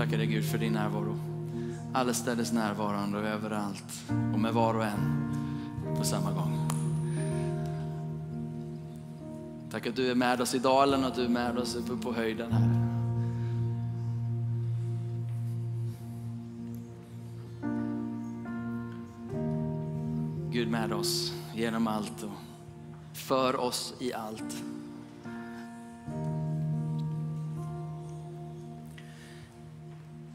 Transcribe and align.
tackar 0.00 0.18
dig 0.18 0.26
Gud 0.26 0.44
för 0.44 0.58
din 0.58 0.72
närvaro. 0.72 1.18
Allestädes 1.92 2.52
närvarande 2.52 3.18
och 3.18 3.24
överallt 3.24 4.04
och 4.32 4.40
med 4.40 4.54
var 4.54 4.74
och 4.74 4.84
en 4.84 5.30
på 5.96 6.04
samma 6.04 6.32
gång. 6.32 6.68
Tack 9.70 9.86
att 9.86 9.96
du 9.96 10.10
är 10.10 10.14
med 10.14 10.40
oss 10.40 10.54
i 10.54 10.58
dalen 10.58 11.00
och 11.00 11.06
att 11.06 11.14
du 11.14 11.24
är 11.24 11.28
med 11.28 11.58
oss 11.58 11.74
uppe 11.74 12.02
på 12.02 12.12
höjden 12.12 12.52
här. 12.52 12.68
Gud 20.52 20.68
med 20.70 20.92
oss 20.92 21.32
genom 21.54 21.86
allt 21.86 22.22
och 22.22 22.30
för 23.12 23.60
oss 23.60 23.94
i 23.98 24.12
allt. 24.12 24.79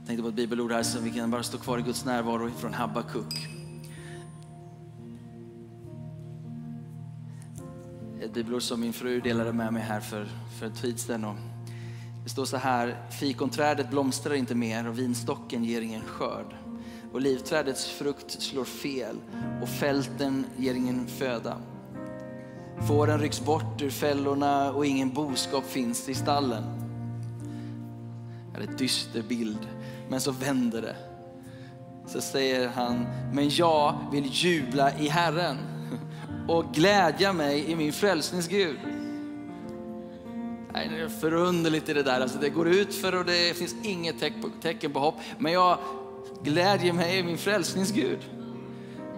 Jag 0.06 0.08
tänkte 0.08 0.24
på 0.24 0.30
ett 0.30 0.36
bibelord 0.36 0.72
här 0.72 0.84
så 0.84 1.00
vi 1.00 1.12
kan 1.12 1.32
bara 1.32 1.44
stå 1.44 1.58
kvar 1.58 1.80
i 1.80 1.82
Guds 1.82 2.06
närvaro 2.06 2.50
från 2.58 2.74
Habakuk. 2.74 3.48
Ett 8.22 8.34
bibelord 8.34 8.62
som 8.62 8.82
min 8.82 8.94
fru 8.94 9.20
delade 9.20 9.54
med 9.54 9.74
mig 9.74 9.82
här 9.82 10.00
för, 10.00 10.28
för 10.60 10.66
en 10.66 10.74
tid 10.74 11.00
sedan. 11.00 11.26
Och 11.26 11.36
det 12.24 12.30
står 12.30 12.46
så 12.46 12.58
här, 12.58 12.98
fikonträdet 13.20 13.90
blomstrar 13.90 14.34
inte 14.34 14.56
mer 14.56 14.88
och 14.88 15.00
vinstocken 15.00 15.64
ger 15.64 15.82
ingen 15.82 16.02
skörd. 16.02 16.56
Olivträdets 17.14 17.86
frukt 17.86 18.42
slår 18.42 18.66
fel 18.66 19.16
och 19.62 19.70
fälten 19.70 20.46
ger 20.58 20.74
ingen 20.74 21.08
föda. 21.08 21.58
Fåren 22.88 23.20
rycks 23.20 23.42
bort 23.42 23.82
ur 23.82 23.90
fällorna 23.90 24.72
och 24.72 24.86
ingen 24.86 25.14
boskap 25.14 25.66
finns 25.66 26.10
i 26.10 26.16
stallen. 26.16 26.64
Det 28.54 28.64
är 28.64 28.68
en 28.68 28.78
dyster 28.78 29.24
bild, 29.30 29.68
men 30.10 30.22
så 30.22 30.32
vänder 30.32 30.82
det. 30.82 30.96
Så 32.08 32.22
säger 32.22 32.68
han, 32.68 33.08
men 33.34 33.50
jag 33.50 33.98
vill 34.12 34.26
jubla 34.32 35.00
i 35.00 35.08
Herren 35.08 35.58
och 36.48 36.74
glädja 36.74 37.34
mig 37.34 37.72
i 37.72 37.76
min 37.76 37.94
frälsnings 37.94 38.48
Gud. 38.48 38.78
Nej, 40.74 40.90
det 40.90 41.02
är 41.02 41.10
förunderligt 41.10 41.90
i 41.90 41.94
det 41.94 42.04
där. 42.04 42.22
Alltså, 42.22 42.38
det 42.38 42.50
går 42.50 42.68
ut 42.68 42.96
för 42.96 43.16
och 43.16 43.26
det 43.26 43.58
finns 43.58 43.76
inget 43.84 44.16
tecken 44.62 44.94
på 44.94 45.00
hopp. 45.00 45.16
Men 45.40 45.52
jag 45.52 45.78
glädjer 46.44 46.94
mig 46.94 47.18
i 47.18 47.24
min 47.24 47.38
frälsnings 47.38 47.92
Gud. 47.92 48.20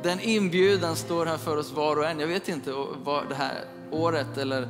Den 0.04 0.20
inbjudan 0.20 0.96
står 0.96 1.26
här 1.26 1.38
för 1.38 1.58
oss 1.58 1.72
var 1.72 1.96
och 1.96 2.06
en. 2.06 2.20
Jag 2.20 2.28
vet 2.28 2.50
inte 2.50 2.72
vad 3.04 3.30
det 3.30 3.36
här 3.36 3.66
året 3.92 4.38
eller 4.38 4.62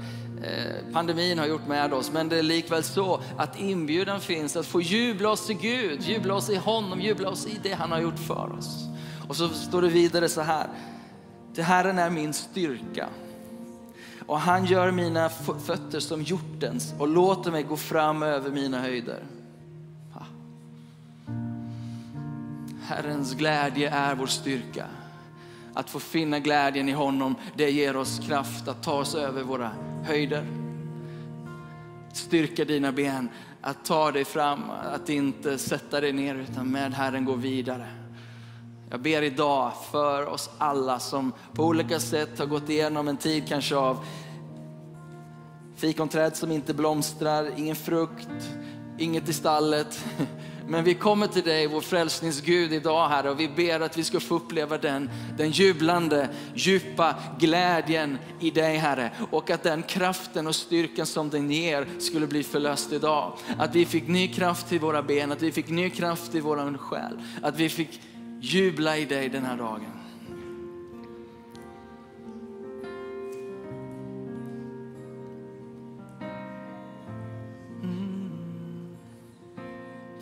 eh, 0.43 0.93
pandemin 0.93 1.39
har 1.39 1.45
gjort 1.45 1.67
med 1.67 1.93
oss, 1.93 2.11
men 2.11 2.29
det 2.29 2.37
är 2.37 2.43
likväl 2.43 2.83
så 2.83 3.21
att 3.37 3.59
inbjudan 3.59 4.19
finns 4.21 4.55
att 4.55 4.65
få 4.65 4.81
jubla 4.81 5.29
oss 5.29 5.47
till 5.47 5.57
Gud, 5.57 6.01
jubla 6.01 6.33
oss 6.33 6.49
i 6.49 6.55
honom, 6.55 7.01
jubla 7.01 7.29
oss 7.29 7.47
i 7.47 7.59
det 7.63 7.73
han 7.73 7.91
har 7.91 7.99
gjort 7.99 8.19
för 8.19 8.55
oss. 8.57 8.85
Och 9.27 9.35
så 9.35 9.49
står 9.49 9.81
det 9.81 9.89
vidare 9.89 10.29
så 10.29 10.41
här, 10.41 10.67
det 11.55 11.61
Herren 11.61 11.99
är 11.99 12.09
min 12.09 12.33
styrka 12.33 13.07
och 14.27 14.39
han 14.39 14.65
gör 14.65 14.91
mina 14.91 15.29
fötter 15.65 15.99
som 15.99 16.21
hjortens 16.21 16.93
och 16.99 17.07
låter 17.07 17.51
mig 17.51 17.63
gå 17.63 17.77
fram 17.77 18.23
över 18.23 18.51
mina 18.51 18.81
höjder. 18.81 19.23
Herrens 22.87 23.33
glädje 23.33 23.89
är 23.89 24.15
vår 24.15 24.27
styrka. 24.27 24.85
Att 25.77 25.89
få 25.89 25.99
finna 25.99 26.39
glädjen 26.39 26.89
i 26.89 26.91
honom, 26.91 27.35
det 27.55 27.71
ger 27.71 27.97
oss 27.97 28.19
kraft 28.27 28.67
att 28.67 28.83
ta 28.83 28.93
oss 28.93 29.15
över 29.15 29.43
våra 29.43 29.71
höjder. 30.03 30.45
Styrka 32.13 32.65
dina 32.65 32.91
ben, 32.91 33.29
att 33.61 33.85
ta 33.85 34.11
dig 34.11 34.25
fram, 34.25 34.59
att 34.93 35.09
inte 35.09 35.57
sätta 35.57 36.01
dig 36.01 36.13
ner 36.13 36.35
utan 36.35 36.71
med 36.71 36.93
Herren 36.93 37.25
gå 37.25 37.33
vidare. 37.33 37.87
Jag 38.89 39.01
ber 39.01 39.21
idag 39.21 39.71
för 39.91 40.25
oss 40.25 40.49
alla 40.57 40.99
som 40.99 41.33
på 41.53 41.63
olika 41.63 41.99
sätt 41.99 42.39
har 42.39 42.45
gått 42.45 42.69
igenom 42.69 43.07
en 43.07 43.17
tid 43.17 43.47
kanske 43.47 43.75
av 43.75 44.05
fikonträd 45.75 46.35
som 46.35 46.51
inte 46.51 46.73
blomstrar, 46.73 47.51
ingen 47.57 47.75
frukt, 47.75 48.49
inget 48.97 49.29
i 49.29 49.33
stallet. 49.33 50.05
Men 50.69 50.83
vi 50.83 50.93
kommer 50.93 51.27
till 51.27 51.43
dig, 51.43 51.67
vår 51.67 51.81
frälsningsgud 51.81 52.73
idag 52.73 53.09
Herre 53.09 53.29
och 53.29 53.39
vi 53.39 53.49
ber 53.49 53.79
att 53.79 53.97
vi 53.97 54.03
ska 54.03 54.19
få 54.19 54.35
uppleva 54.35 54.77
den, 54.77 55.09
den 55.37 55.51
jublande, 55.51 56.29
djupa 56.53 57.15
glädjen 57.39 58.17
i 58.39 58.51
dig 58.51 58.77
Herre. 58.77 59.11
Och 59.31 59.49
att 59.49 59.63
den 59.63 59.83
kraften 59.83 60.47
och 60.47 60.55
styrkan 60.55 61.05
som 61.05 61.29
den 61.29 61.51
ger 61.51 61.87
skulle 61.99 62.27
bli 62.27 62.43
förlöst 62.43 62.93
idag. 62.93 63.33
Att 63.57 63.75
vi 63.75 63.85
fick 63.85 64.07
ny 64.07 64.27
kraft 64.27 64.71
i 64.71 64.77
våra 64.77 65.03
ben, 65.03 65.31
att 65.31 65.41
vi 65.41 65.51
fick 65.51 65.69
ny 65.69 65.89
kraft 65.89 66.35
i 66.35 66.39
våran 66.39 66.77
själ. 66.77 67.21
Att 67.41 67.59
vi 67.59 67.69
fick 67.69 68.01
jubla 68.39 68.97
i 68.97 69.05
dig 69.05 69.29
den 69.29 69.45
här 69.45 69.57
dagen. 69.57 69.96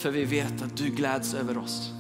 För 0.06 0.12
vi 0.12 0.26
vet 0.26 0.62
att 0.62 0.78
du 0.78 0.90
gläds 0.90 1.34
över 1.34 1.58
oss. 1.58 1.92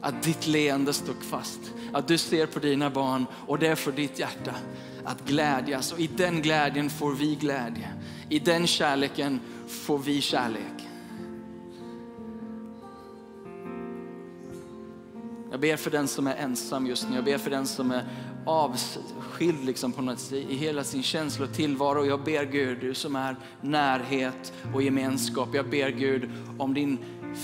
Att 0.00 0.22
ditt 0.22 0.46
leende 0.46 0.92
står 0.92 1.14
fast. 1.14 1.60
Att 1.92 2.08
du 2.08 2.18
ser 2.18 2.46
på 2.46 2.58
dina 2.58 2.90
barn 2.90 3.26
och 3.46 3.58
det 3.58 3.66
är 3.66 3.74
för 3.74 3.92
ditt 3.92 4.18
hjärta 4.18 4.54
att 5.04 5.28
glädjas. 5.28 5.92
Och 5.92 6.00
i 6.00 6.06
den 6.16 6.42
glädjen 6.42 6.90
får 6.90 7.14
vi 7.14 7.34
glädje. 7.34 7.92
I 8.28 8.38
den 8.38 8.66
kärleken 8.66 9.40
får 9.68 9.98
vi 9.98 10.20
kärlek. 10.20 10.88
Jag 15.50 15.60
ber 15.60 15.76
för 15.76 15.90
den 15.90 16.08
som 16.08 16.26
är 16.26 16.36
ensam 16.36 16.86
just 16.86 17.08
nu. 17.08 17.16
Jag 17.16 17.24
ber 17.24 17.38
för 17.38 17.50
den 17.50 17.66
som 17.66 17.90
är 17.90 18.04
avskild 18.46 19.64
liksom 19.64 19.92
på 19.92 20.02
något 20.02 20.18
sätt, 20.18 20.32
i 20.32 20.56
hela 20.56 20.84
sin 20.84 21.02
känsla 21.02 21.44
och 21.44 21.52
tillvaro. 21.52 22.04
Jag 22.04 22.24
ber 22.24 22.44
Gud, 22.44 22.78
du 22.80 22.94
som 22.94 23.16
är 23.16 23.36
närhet 23.60 24.52
och 24.74 24.82
gemenskap. 24.82 25.48
Jag 25.52 25.70
ber 25.70 25.90
Gud 25.90 26.30
om 26.58 26.74
din 26.74 26.98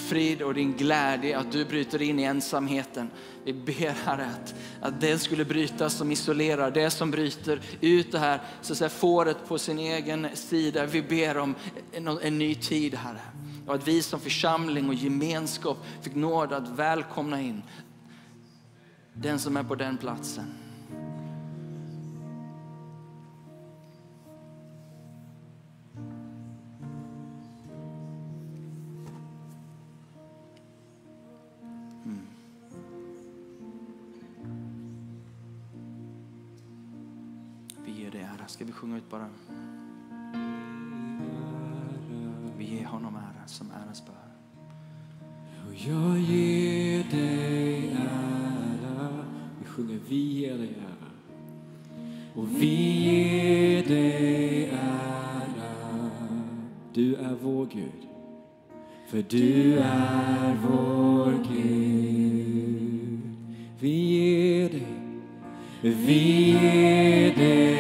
frid 0.09 0.43
och 0.43 0.55
din 0.55 0.73
glädje, 0.73 1.39
att 1.39 1.53
du 1.53 1.65
bryter 1.65 2.03
in 2.03 2.19
i 2.19 2.23
ensamheten. 2.23 3.11
Vi 3.45 3.53
ber 3.53 4.05
Herre 4.05 4.27
att, 4.27 4.55
att 4.81 5.01
det 5.01 5.19
skulle 5.19 5.45
brytas 5.45 5.95
som 5.95 6.13
isolerar, 6.13 6.71
det 6.71 6.91
som 6.91 7.11
bryter 7.11 7.61
ut 7.81 8.13
det 8.13 8.19
här, 8.19 8.41
så 8.61 8.73
att 8.73 8.79
säga, 8.79 8.91
fåret 8.91 9.37
på 9.49 9.59
sin 9.59 9.79
egen 9.79 10.27
sida. 10.34 10.87
Vi 10.87 11.03
ber 11.03 11.39
om 11.39 11.55
en, 11.93 12.09
en 12.09 12.39
ny 12.39 12.55
tid 12.55 12.95
Herre. 12.95 13.21
Och 13.67 13.75
att 13.75 13.89
vi 13.89 14.03
som 14.03 14.21
församling 14.21 14.89
och 14.89 14.95
gemenskap 14.95 15.79
fick 16.03 16.15
nåd 16.15 16.53
att 16.53 16.69
välkomna 16.69 17.41
in 17.41 17.63
den 19.15 19.39
som 19.39 19.57
är 19.57 19.63
på 19.63 19.75
den 19.75 19.99
platsen. 19.99 20.62
Sjunga 38.82 38.97
ut 38.97 39.10
bara? 39.10 39.28
Vi 42.59 42.65
ger 42.65 42.84
honom 42.84 43.16
ära 43.16 43.47
som 43.47 43.70
äras 43.70 44.03
bör. 44.06 44.15
Och 45.69 45.75
jag 45.75 46.19
ger 46.19 47.04
dig 47.10 47.91
ära. 47.91 49.25
Vi 49.60 49.66
sjunger 49.66 49.98
vi 50.09 50.41
ger 50.41 50.59
dig 50.59 50.75
ära. 50.81 51.10
Och 52.34 52.48
vi 52.62 53.00
ger 53.00 53.82
dig 53.82 54.65
ära. 54.65 56.10
Du 56.94 57.15
är 57.15 57.37
vår 57.42 57.66
Gud. 57.66 58.09
För 59.06 59.25
du 59.28 59.78
är 59.78 60.56
vår 60.66 61.33
Gud. 61.53 63.21
Vi 63.80 63.91
ger 63.91 64.68
dig, 64.68 64.86
vi 65.83 66.51
ger 66.51 67.36
dig 67.36 67.72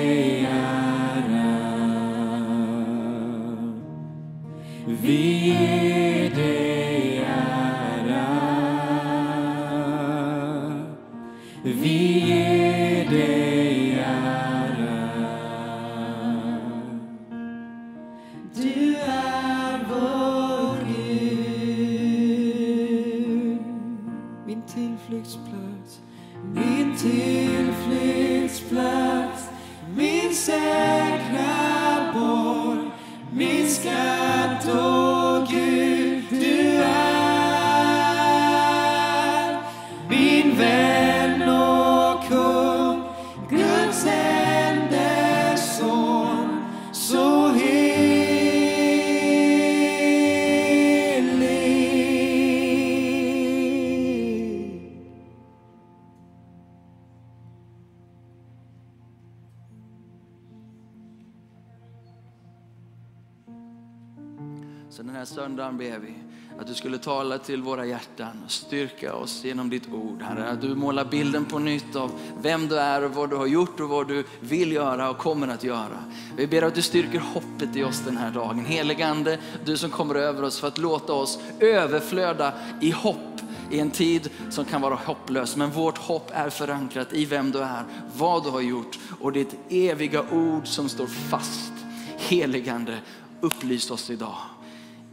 Så 64.96 65.02
den 65.02 65.14
här 65.14 65.24
söndagen 65.24 65.78
ber 65.78 65.98
vi 65.98 66.14
att 66.58 66.66
du 66.66 66.74
skulle 66.74 66.98
tala 66.98 67.38
till 67.38 67.62
våra 67.62 67.86
hjärtan 67.86 68.42
och 68.44 68.50
styrka 68.50 69.14
oss 69.14 69.44
genom 69.44 69.70
ditt 69.70 69.92
ord. 69.92 70.22
Herre, 70.22 70.50
att 70.50 70.60
du 70.60 70.74
målar 70.74 71.04
bilden 71.04 71.44
på 71.44 71.58
nytt 71.58 71.96
av 71.96 72.10
vem 72.42 72.68
du 72.68 72.78
är 72.78 73.04
och 73.04 73.14
vad 73.14 73.30
du 73.30 73.36
har 73.36 73.46
gjort 73.46 73.80
och 73.80 73.88
vad 73.88 74.08
du 74.08 74.24
vill 74.40 74.72
göra 74.72 75.10
och 75.10 75.18
kommer 75.18 75.48
att 75.48 75.64
göra. 75.64 76.04
Vi 76.36 76.46
ber 76.46 76.62
att 76.62 76.74
du 76.74 76.82
styrker 76.82 77.18
hoppet 77.18 77.76
i 77.76 77.84
oss 77.84 78.02
den 78.04 78.16
här 78.16 78.30
dagen. 78.30 78.64
Heligande, 78.64 79.38
du 79.64 79.76
som 79.76 79.90
kommer 79.90 80.14
över 80.14 80.42
oss 80.42 80.60
för 80.60 80.68
att 80.68 80.78
låta 80.78 81.12
oss 81.12 81.38
överflöda 81.60 82.52
i 82.80 82.90
hopp 82.90 83.40
i 83.70 83.80
en 83.80 83.90
tid 83.90 84.30
som 84.50 84.64
kan 84.64 84.80
vara 84.80 84.94
hopplös. 84.94 85.56
Men 85.56 85.70
vårt 85.70 85.98
hopp 85.98 86.30
är 86.34 86.50
förankrat 86.50 87.12
i 87.12 87.24
vem 87.24 87.50
du 87.50 87.58
är, 87.58 87.84
vad 88.16 88.44
du 88.44 88.50
har 88.50 88.60
gjort 88.60 88.98
och 89.20 89.32
ditt 89.32 89.56
eviga 89.68 90.22
ord 90.32 90.66
som 90.66 90.88
står 90.88 91.06
fast. 91.06 91.72
Heligande, 92.16 92.98
upplys 93.40 93.90
oss 93.90 94.10
idag. 94.10 94.51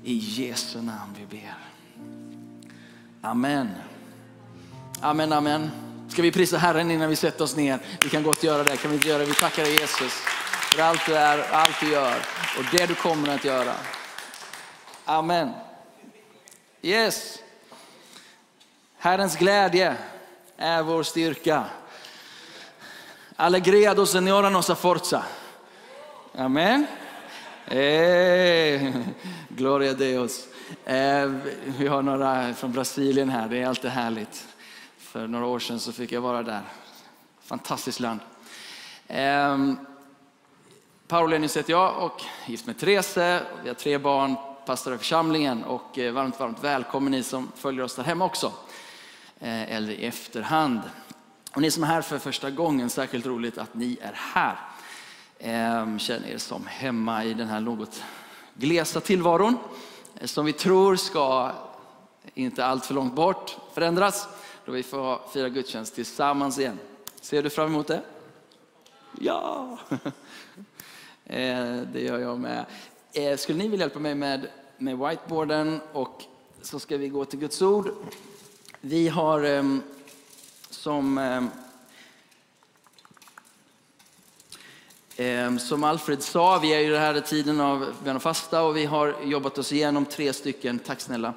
I 0.04 0.14
Jesu 0.14 0.82
namn 0.82 1.16
vi 1.20 1.26
ber. 1.26 1.58
Amen. 3.22 3.70
Amen, 5.02 5.34
amen. 5.34 5.72
Ska 6.10 6.22
vi 6.22 6.32
prisa 6.32 6.58
Herren 6.58 6.92
innan 6.92 7.10
vi 7.10 7.16
sätter 7.16 7.44
oss 7.44 7.56
ner? 7.56 7.80
Vi 8.04 8.10
kan 8.10 8.24
gott 8.24 8.44
göra 8.44 8.64
det. 8.64 8.78
Kan 8.78 8.92
vi 8.92 8.98
inte 8.98 9.10
göra 9.10 9.20
det? 9.20 9.26
Vi 9.26 9.34
tackar 9.34 9.64
dig 9.64 9.80
Jesus 9.80 10.14
för 10.70 10.82
allt 10.82 11.06
du 11.06 11.16
är, 11.16 11.52
allt 11.52 11.80
du 11.80 11.92
gör 11.92 12.16
och 12.58 12.66
det 12.72 12.86
du 12.86 12.96
kommer 12.96 13.36
att 13.36 13.46
göra. 13.46 13.74
Amen. 15.06 15.52
Yes. 16.82 17.40
Herrens 18.98 19.38
glädje 19.38 19.96
är 20.58 20.84
vår 20.84 21.04
styrka. 21.04 21.66
Alegria 23.36 23.94
do 23.94 24.06
Señor 24.06 24.46
a 24.46 24.50
nossa 24.50 24.76
forza. 24.76 25.24
Amen. 26.36 26.88
Hey 27.66 28.94
gloria 29.60 29.94
Deus. 29.94 30.48
Eh, 30.86 31.32
vi 31.78 31.88
har 31.88 32.02
några 32.02 32.54
från 32.54 32.72
Brasilien 32.72 33.30
här, 33.30 33.48
det 33.48 33.58
är 33.62 33.68
alltid 33.68 33.92
härligt. 33.92 34.48
För 34.98 35.28
några 35.28 35.46
år 35.46 35.60
sedan 35.60 35.80
så 35.80 35.92
fick 35.92 36.12
jag 36.12 36.22
vara 36.22 36.44
där. 36.44 36.62
Fantastiskt 37.42 38.00
land. 38.00 38.20
Eh, 39.08 39.58
Paolo 41.08 41.38
heter 41.38 41.72
jag 41.72 42.04
och 42.04 42.22
gift 42.48 42.66
med 42.66 42.78
Therese. 42.80 43.18
Vi 43.64 43.68
har 43.68 43.74
tre 43.74 43.98
barn, 43.98 44.36
pastor 44.66 44.96
i 44.96 44.98
församlingen 44.98 45.64
och 45.64 46.00
eh, 46.00 46.14
varmt, 46.14 46.40
varmt 46.40 46.64
välkommen 46.64 47.12
ni 47.12 47.24
som 47.24 47.52
följer 47.56 47.84
oss 47.84 47.96
där 47.96 48.04
hemma 48.04 48.26
också. 48.26 48.52
Eh, 49.40 49.76
eller 49.76 49.92
i 49.92 50.06
efterhand. 50.06 50.82
Och 51.54 51.62
ni 51.62 51.72
som 51.72 51.84
är 51.84 51.88
här 51.88 52.02
för 52.02 52.20
första 52.20 52.52
gången, 52.52 52.90
särskilt 52.90 53.26
roligt 53.26 53.58
att 53.58 53.74
ni 53.74 53.98
är 54.02 54.14
här. 54.16 54.56
Ehm, 55.40 56.00
känner 56.00 56.28
er 56.28 56.38
som 56.38 56.68
hemma 56.68 57.24
i 57.24 57.34
den 57.34 57.48
här 57.48 57.60
något 57.60 58.04
glesa 58.60 59.00
tillvaron 59.00 59.58
eh, 60.20 60.28
som 60.28 60.46
vi 60.46 60.54
tror 60.54 60.96
ska, 60.96 61.52
inte 62.34 62.66
allt 62.66 62.86
för 62.86 62.94
långt 62.94 63.16
bort, 63.16 63.58
förändras 63.74 64.28
då 64.66 64.72
vi 64.72 64.84
får 64.84 65.22
fira 65.34 65.50
gudstjänst 65.50 65.96
tillsammans 65.96 66.60
igen. 66.60 66.80
Ser 67.22 67.44
du 67.44 67.50
fram 67.50 67.68
emot 67.68 67.88
det? 67.88 68.02
Ja, 69.20 69.78
eh, 71.26 71.82
det 71.94 72.02
gör 72.02 72.20
jag 72.20 72.40
med. 72.40 72.66
Eh, 73.14 73.38
skulle 73.38 73.58
ni 73.58 73.68
vilja 73.68 73.86
hjälpa 73.86 74.00
mig 74.00 74.16
med, 74.16 74.48
med 74.78 74.98
whiteboarden 74.98 75.82
och 75.94 76.24
så 76.62 76.80
ska 76.80 76.98
vi 76.98 77.10
gå 77.10 77.26
till 77.26 77.40
Guds 77.40 77.62
ord. 77.62 77.90
Vi 78.82 79.08
har 79.08 79.44
ehm, 79.44 79.82
som 80.70 81.18
ehm, 81.18 81.50
Ehm, 81.50 81.50
Ehm, 85.22 85.60
som 85.60 85.84
Alfred 85.84 86.24
sa, 86.24 86.60
vi 86.60 86.74
är 86.74 86.80
i 86.80 86.88
den 86.88 87.02
här 87.02 87.22
tiden 87.22 87.62
av 87.62 87.94
bön 88.04 88.16
och 88.16 88.22
fasta 88.22 88.64
och 88.64 88.78
vi 88.78 88.86
har 88.86 89.16
jobbat 89.24 89.58
oss 89.58 89.72
igenom 89.72 90.06
tre 90.06 90.34
stycken, 90.34 90.80
tack 90.80 91.02
snälla. 91.02 91.34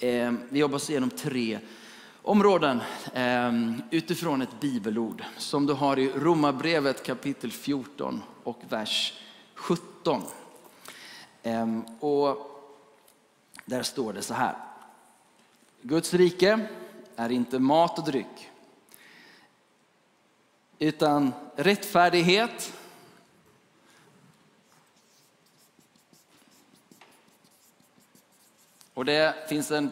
Ehm, 0.00 0.40
vi 0.48 0.58
jobbar 0.58 0.76
oss 0.76 0.90
igenom 0.90 1.10
tre 1.10 1.58
områden 2.22 2.80
ehm, 3.14 3.82
utifrån 3.90 4.42
ett 4.42 4.60
bibelord 4.60 5.24
som 5.36 5.66
du 5.66 5.72
har 5.72 5.98
i 5.98 6.10
Romarbrevet 6.14 7.02
kapitel 7.02 7.52
14 7.52 8.22
och 8.44 8.58
vers 8.68 9.20
17. 9.54 10.22
Och 12.00 12.38
där 13.64 13.82
står 13.82 14.12
det 14.12 14.22
så 14.22 14.34
här. 14.34 14.54
Guds 15.82 16.14
rike 16.14 16.60
är 17.16 17.32
inte 17.32 17.58
mat 17.58 17.98
och 17.98 18.04
dryck 18.04 18.50
utan 20.78 21.32
rättfärdighet, 21.56 22.72
Och 28.98 29.04
det 29.04 29.34
finns 29.48 29.70
en 29.70 29.90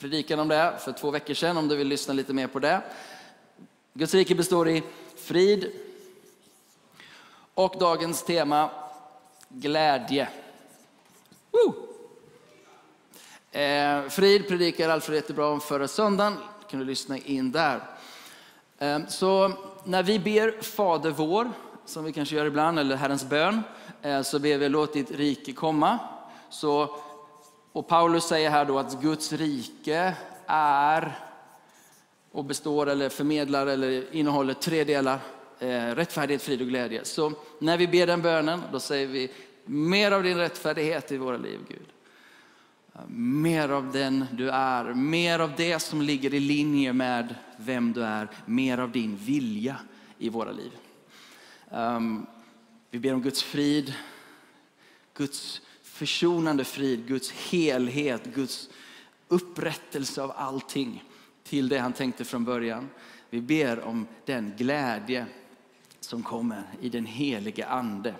predikan 0.00 0.38
om 0.38 0.48
det 0.48 0.74
för 0.78 0.92
två 0.92 1.10
veckor 1.10 1.34
sedan 1.34 1.56
om 1.56 1.68
du 1.68 1.76
vill 1.76 1.88
lyssna 1.88 2.14
lite 2.14 2.32
mer 2.32 2.46
på 2.46 2.58
det. 2.58 2.82
Guds 3.92 4.14
rike 4.14 4.34
består 4.34 4.68
i 4.68 4.82
frid 5.16 5.70
och 7.54 7.74
dagens 7.78 8.22
tema 8.22 8.70
glädje. 9.48 10.28
Woo! 11.50 11.74
Eh, 13.60 14.08
frid 14.08 14.48
predikar 14.48 14.88
Alfred 14.88 15.16
jättebra 15.16 15.48
om 15.48 15.60
förra 15.60 15.88
söndagen. 15.88 16.36
kan 16.70 16.80
du 16.80 16.86
lyssna 16.86 17.18
in 17.18 17.52
där. 17.52 17.80
Eh, 18.78 19.06
så 19.08 19.52
när 19.84 20.02
vi 20.02 20.18
ber 20.18 20.62
Fader 20.62 21.10
vår, 21.10 21.50
som 21.86 22.04
vi 22.04 22.12
kanske 22.12 22.36
gör 22.36 22.46
ibland, 22.46 22.78
eller 22.78 22.96
Herrens 22.96 23.24
bön, 23.24 23.62
eh, 24.02 24.22
så 24.22 24.38
ber 24.38 24.58
vi 24.58 24.68
låt 24.68 24.92
ditt 24.92 25.10
rike 25.10 25.52
komma. 25.52 25.98
Så 26.48 26.96
och 27.72 27.88
Paulus 27.88 28.24
säger 28.24 28.50
här 28.50 28.64
då 28.64 28.78
att 28.78 29.02
Guds 29.02 29.32
rike 29.32 30.14
är 30.46 31.18
och 32.32 32.44
består 32.44 32.86
eller 32.86 33.08
förmedlar 33.08 33.66
eller 33.66 34.14
innehåller 34.14 34.54
tre 34.54 34.84
delar. 34.84 35.18
Eh, 35.58 35.94
rättfärdighet, 35.94 36.42
frid 36.42 36.60
och 36.60 36.68
glädje. 36.68 37.04
Så 37.04 37.32
när 37.58 37.76
vi 37.76 37.88
ber 37.88 38.06
den 38.06 38.22
bönen 38.22 38.62
då 38.72 38.80
säger 38.80 39.06
vi 39.06 39.30
mer 39.64 40.12
av 40.12 40.22
din 40.22 40.36
rättfärdighet 40.36 41.12
i 41.12 41.16
våra 41.16 41.36
liv 41.36 41.58
Gud. 41.68 41.86
Mer 43.08 43.68
av 43.68 43.92
den 43.92 44.26
du 44.32 44.50
är, 44.50 44.94
mer 44.94 45.38
av 45.38 45.52
det 45.56 45.78
som 45.78 46.02
ligger 46.02 46.34
i 46.34 46.40
linje 46.40 46.92
med 46.92 47.34
vem 47.56 47.92
du 47.92 48.04
är, 48.04 48.28
mer 48.46 48.78
av 48.78 48.90
din 48.90 49.16
vilja 49.16 49.76
i 50.18 50.28
våra 50.28 50.52
liv. 50.52 50.72
Um, 51.70 52.26
vi 52.90 52.98
ber 52.98 53.14
om 53.14 53.22
Guds 53.22 53.42
frid, 53.42 53.94
Guds 55.14 55.60
försonande 56.00 56.64
frid, 56.64 57.06
Guds 57.06 57.30
helhet, 57.30 58.24
Guds 58.34 58.68
upprättelse 59.28 60.22
av 60.22 60.32
allting 60.36 61.04
till 61.44 61.68
det 61.68 61.78
han 61.78 61.92
tänkte 61.92 62.24
från 62.24 62.44
början. 62.44 62.88
Vi 63.30 63.40
ber 63.40 63.80
om 63.80 64.06
den 64.24 64.52
glädje 64.56 65.26
som 66.00 66.22
kommer 66.22 66.62
i 66.80 66.88
den 66.88 67.06
helige 67.06 67.66
ande. 67.66 68.14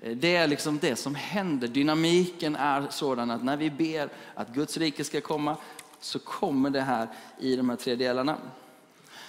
Eh, 0.00 0.16
det 0.16 0.36
är 0.36 0.48
liksom 0.48 0.78
det 0.78 0.96
som 0.96 1.14
händer. 1.14 1.68
Dynamiken 1.68 2.56
är 2.56 2.86
sådan 2.90 3.30
att 3.30 3.44
när 3.44 3.56
vi 3.56 3.70
ber 3.70 4.08
att 4.34 4.54
Guds 4.54 4.76
rike 4.76 5.04
ska 5.04 5.20
komma 5.20 5.56
så 6.00 6.18
kommer 6.18 6.70
det 6.70 6.80
här 6.80 7.08
i 7.40 7.56
de 7.56 7.70
här 7.70 7.76
tre 7.76 7.94
delarna. 7.94 8.38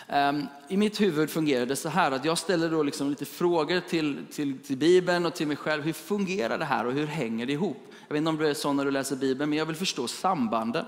Ehm, 0.07 0.47
I 0.67 0.77
mitt 0.77 1.01
huvud 1.01 1.29
fungerar 1.29 1.65
det 1.65 1.75
så 1.75 1.89
här 1.89 2.11
att 2.11 2.25
jag 2.25 2.37
ställer 2.37 2.69
då 2.69 2.83
liksom 2.83 3.09
lite 3.09 3.25
frågor 3.25 3.79
till, 3.79 4.25
till, 4.31 4.57
till 4.59 4.77
Bibeln 4.77 5.25
och 5.25 5.35
till 5.35 5.47
mig 5.47 5.57
själv. 5.57 5.83
Hur 5.83 5.93
fungerar 5.93 6.57
det 6.57 6.65
här 6.65 6.85
och 6.85 6.93
hur 6.93 7.05
hänger 7.05 7.45
det 7.45 7.53
ihop? 7.53 7.91
Jag 8.07 8.13
vet 8.13 8.17
inte 8.17 8.29
om 8.29 8.37
du 8.37 8.47
är 8.47 8.53
sån 8.53 8.77
när 8.77 8.85
du 8.85 8.91
läser 8.91 9.15
Bibeln, 9.15 9.49
men 9.49 9.59
jag 9.59 9.65
vill 9.65 9.75
förstå 9.75 10.07
sambanden. 10.07 10.85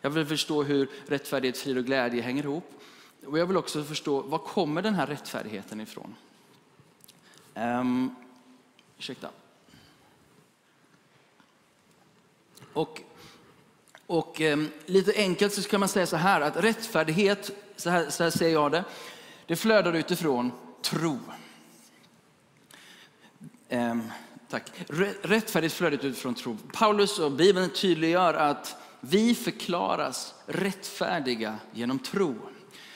Jag 0.00 0.10
vill 0.10 0.26
förstå 0.26 0.62
hur 0.62 0.90
rättfärdighet, 1.06 1.58
frid 1.58 1.78
och 1.78 1.84
glädje 1.84 2.22
hänger 2.22 2.42
ihop. 2.42 2.72
Och 3.26 3.38
jag 3.38 3.46
vill 3.46 3.56
också 3.56 3.84
förstå, 3.84 4.20
var 4.20 4.38
kommer 4.38 4.82
den 4.82 4.94
här 4.94 5.06
rättfärdigheten 5.06 5.80
ifrån? 5.80 6.14
Um, 7.54 8.14
ursäkta. 8.98 9.30
Och, 12.72 13.00
och 14.06 14.40
um, 14.40 14.68
lite 14.86 15.12
enkelt 15.16 15.52
så 15.52 15.62
kan 15.62 15.80
man 15.80 15.88
säga 15.88 16.06
så 16.06 16.16
här 16.16 16.40
att 16.40 16.56
rättfärdighet, 16.56 17.50
så 17.76 17.90
här, 17.90 18.10
så 18.10 18.22
här 18.22 18.30
ser 18.30 18.48
jag 18.48 18.72
det, 18.72 18.84
det 19.46 19.56
flödar 19.56 19.92
utifrån 19.92 20.52
tro. 20.82 21.18
Um, 23.68 24.10
Tack. 24.50 24.72
Rättfärdigt 25.22 25.74
flödet 25.74 26.04
utifrån 26.04 26.34
tro. 26.34 26.56
Paulus 26.72 27.18
och 27.18 27.32
Bibeln 27.32 27.70
tydliggör 27.70 28.34
att 28.34 28.76
vi 29.00 29.34
förklaras 29.34 30.34
rättfärdiga 30.46 31.58
genom 31.72 31.98
tro. 31.98 32.34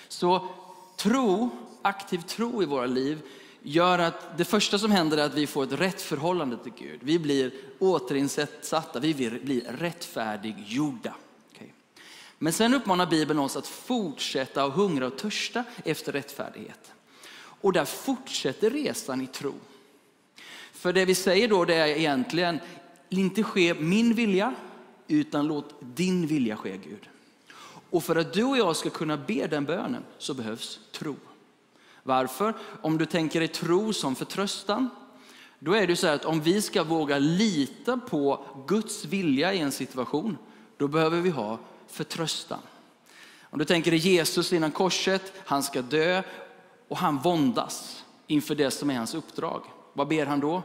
Så 0.09 0.49
tro, 0.97 1.51
aktiv 1.83 2.19
tro 2.19 2.63
i 2.63 2.67
våra 2.67 2.87
liv 2.87 3.19
gör 3.63 3.99
att 3.99 4.39
det 4.39 4.45
första 4.45 4.79
som 4.79 4.91
händer 4.91 5.19
är 5.19 5.23
att 5.23 5.35
vi 5.35 5.47
får 5.47 5.65
ett 5.65 5.73
rätt 5.73 6.03
förhållande 6.03 6.57
till 6.57 6.73
Gud. 6.79 7.01
Vi 7.03 7.19
blir 7.19 7.53
återinsatta, 7.79 9.01
vi 9.01 9.15
blir 9.15 9.61
rättfärdiggjorda. 9.79 11.15
Okay. 11.51 11.69
Men 12.39 12.53
sen 12.53 12.75
uppmanar 12.75 13.07
Bibeln 13.07 13.39
oss 13.39 13.57
att 13.57 13.67
fortsätta 13.67 14.65
och 14.65 14.73
hungra 14.73 15.07
och 15.07 15.19
törsta 15.19 15.65
efter 15.85 16.13
rättfärdighet. 16.13 16.93
Och 17.37 17.73
där 17.73 17.85
fortsätter 17.85 18.71
resan 18.71 19.21
i 19.21 19.27
tro. 19.27 19.55
För 20.85 20.93
det 20.93 21.05
vi 21.05 21.15
säger 21.15 21.49
då 21.49 21.65
det 21.65 21.75
är 21.75 21.87
egentligen, 21.87 22.61
inte 23.09 23.43
ske 23.43 23.75
min 23.75 24.15
vilja 24.15 24.55
utan 25.09 25.47
låt 25.47 25.75
din 25.81 26.27
vilja 26.27 26.57
ske 26.57 26.77
Gud. 26.77 27.09
Och 27.91 28.05
för 28.05 28.17
att 28.17 28.33
du 28.33 28.45
och 28.45 28.59
jag 28.59 28.77
ska 28.77 28.91
kunna 28.91 29.17
be 29.17 29.47
den 29.47 29.65
bönen 29.65 30.05
så 30.19 30.35
behövs 30.35 30.81
tro. 30.93 31.17
Varför? 32.03 32.55
Om 32.83 32.99
du 32.99 33.07
tänker 33.07 33.41
dig 33.41 33.49
tro 33.49 33.93
som 33.93 34.15
förtröstan, 34.15 34.91
då 35.59 35.73
är 35.73 35.87
det 35.87 35.97
så 35.97 36.07
här 36.07 36.15
att 36.15 36.25
om 36.25 36.41
vi 36.41 36.63
ska 36.63 36.85
våga 36.85 37.19
lita 37.19 37.97
på 37.97 38.45
Guds 38.67 39.05
vilja 39.05 39.55
i 39.55 39.59
en 39.59 39.73
situation, 39.73 40.39
då 40.77 40.89
behöver 40.89 41.21
vi 41.21 41.31
ha 41.31 41.59
förtröstan. 41.89 42.61
Om 43.43 43.59
du 43.59 43.65
tänker 43.65 43.91
dig 43.91 44.01
Jesus 44.01 44.53
innan 44.53 44.71
korset, 44.71 45.33
han 45.45 45.63
ska 45.63 45.83
dö 45.83 46.23
och 46.89 46.97
han 46.97 47.19
våndas 47.19 48.05
inför 48.27 48.55
det 48.55 48.71
som 48.71 48.91
är 48.91 48.97
hans 48.97 49.15
uppdrag. 49.15 49.63
Vad 49.95 50.09
ber 50.09 50.27
han 50.27 50.41
då? 50.41 50.63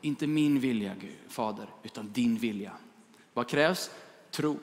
Inte 0.00 0.26
min 0.26 0.60
vilja, 0.60 0.94
Gud, 1.00 1.16
Fader, 1.28 1.66
utan 1.82 2.12
din 2.12 2.36
vilja. 2.36 2.72
Vad 3.34 3.48
krävs? 3.48 3.90
Tro. 4.30 4.58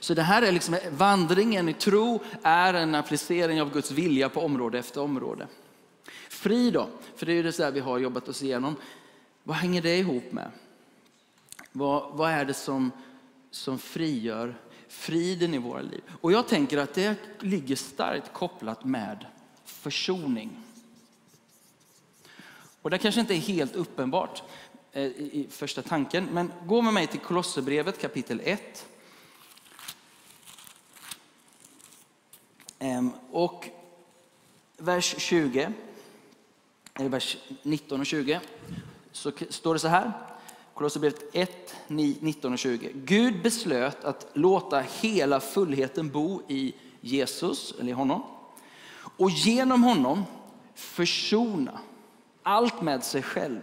Så 0.00 0.14
det 0.14 0.22
här 0.22 0.42
är 0.42 0.52
liksom, 0.52 0.78
vandringen 0.90 1.68
i 1.68 1.74
tro 1.74 2.20
är 2.42 2.74
en 2.74 2.94
applicering 2.94 3.62
av 3.62 3.72
Guds 3.72 3.90
vilja 3.90 4.28
på 4.28 4.40
område 4.40 4.78
efter 4.78 5.00
område. 5.00 5.46
Fri 6.28 6.70
då, 6.70 6.88
för 7.16 7.26
det 7.26 7.32
är 7.32 7.36
ju 7.36 7.42
det 7.42 7.52
så 7.52 7.70
vi 7.70 7.80
har 7.80 7.98
jobbat 7.98 8.28
oss 8.28 8.42
igenom. 8.42 8.76
Vad 9.42 9.56
hänger 9.56 9.82
det 9.82 9.98
ihop 9.98 10.32
med? 10.32 10.50
Vad, 11.72 12.12
vad 12.12 12.30
är 12.30 12.44
det 12.44 12.54
som, 12.54 12.90
som 13.50 13.78
frigör 13.78 14.54
friden 14.88 15.54
i 15.54 15.58
våra 15.58 15.82
liv? 15.82 16.02
Och 16.20 16.32
jag 16.32 16.48
tänker 16.48 16.78
att 16.78 16.94
det 16.94 17.16
ligger 17.40 17.76
starkt 17.76 18.32
kopplat 18.32 18.84
med 18.84 19.26
försoning. 19.64 20.50
Och 22.82 22.90
det 22.90 22.98
kanske 22.98 23.20
inte 23.20 23.34
är 23.34 23.38
helt 23.38 23.76
uppenbart 23.76 24.42
eh, 24.92 25.02
i 25.04 25.46
första 25.50 25.82
tanken, 25.82 26.28
men 26.32 26.52
gå 26.66 26.82
med 26.82 26.94
mig 26.94 27.06
till 27.06 27.20
Kolosserbrevet 27.20 28.00
kapitel 28.00 28.40
1. 28.44 28.86
Ehm, 32.78 33.12
och 33.30 33.68
vers 34.76 35.14
20, 35.18 35.72
eller 36.94 37.08
vers 37.08 37.36
19 37.62 38.00
och 38.00 38.06
20, 38.06 38.40
så 39.12 39.32
står 39.48 39.74
det 39.74 39.80
så 39.80 39.88
här. 39.88 40.12
Kolosserbrevet 40.74 41.22
1, 41.32 41.74
19 41.88 42.52
och 42.52 42.58
20. 42.58 42.90
Gud 42.94 43.42
beslöt 43.42 44.04
att 44.04 44.26
låta 44.32 44.80
hela 44.80 45.40
fullheten 45.40 46.10
bo 46.10 46.42
i 46.48 46.74
Jesus, 47.00 47.74
eller 47.80 47.88
i 47.88 47.92
honom. 47.92 48.22
Och 49.16 49.30
genom 49.30 49.82
honom 49.82 50.24
försona 50.74 51.80
allt 52.42 52.82
med 52.82 53.04
sig 53.04 53.22
själv. 53.22 53.60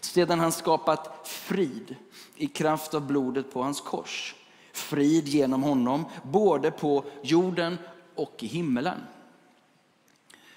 Sedan 0.00 0.40
han 0.40 0.52
skapat 0.52 1.28
frid 1.28 1.96
i 2.36 2.46
kraft 2.46 2.94
av 2.94 3.06
blodet 3.06 3.52
på 3.52 3.62
hans 3.62 3.80
kors. 3.80 4.34
Frid 4.72 5.28
genom 5.28 5.62
honom, 5.62 6.04
både 6.22 6.70
på 6.70 7.04
jorden 7.22 7.78
och 8.14 8.34
i 8.38 8.46
himmelen. 8.46 9.00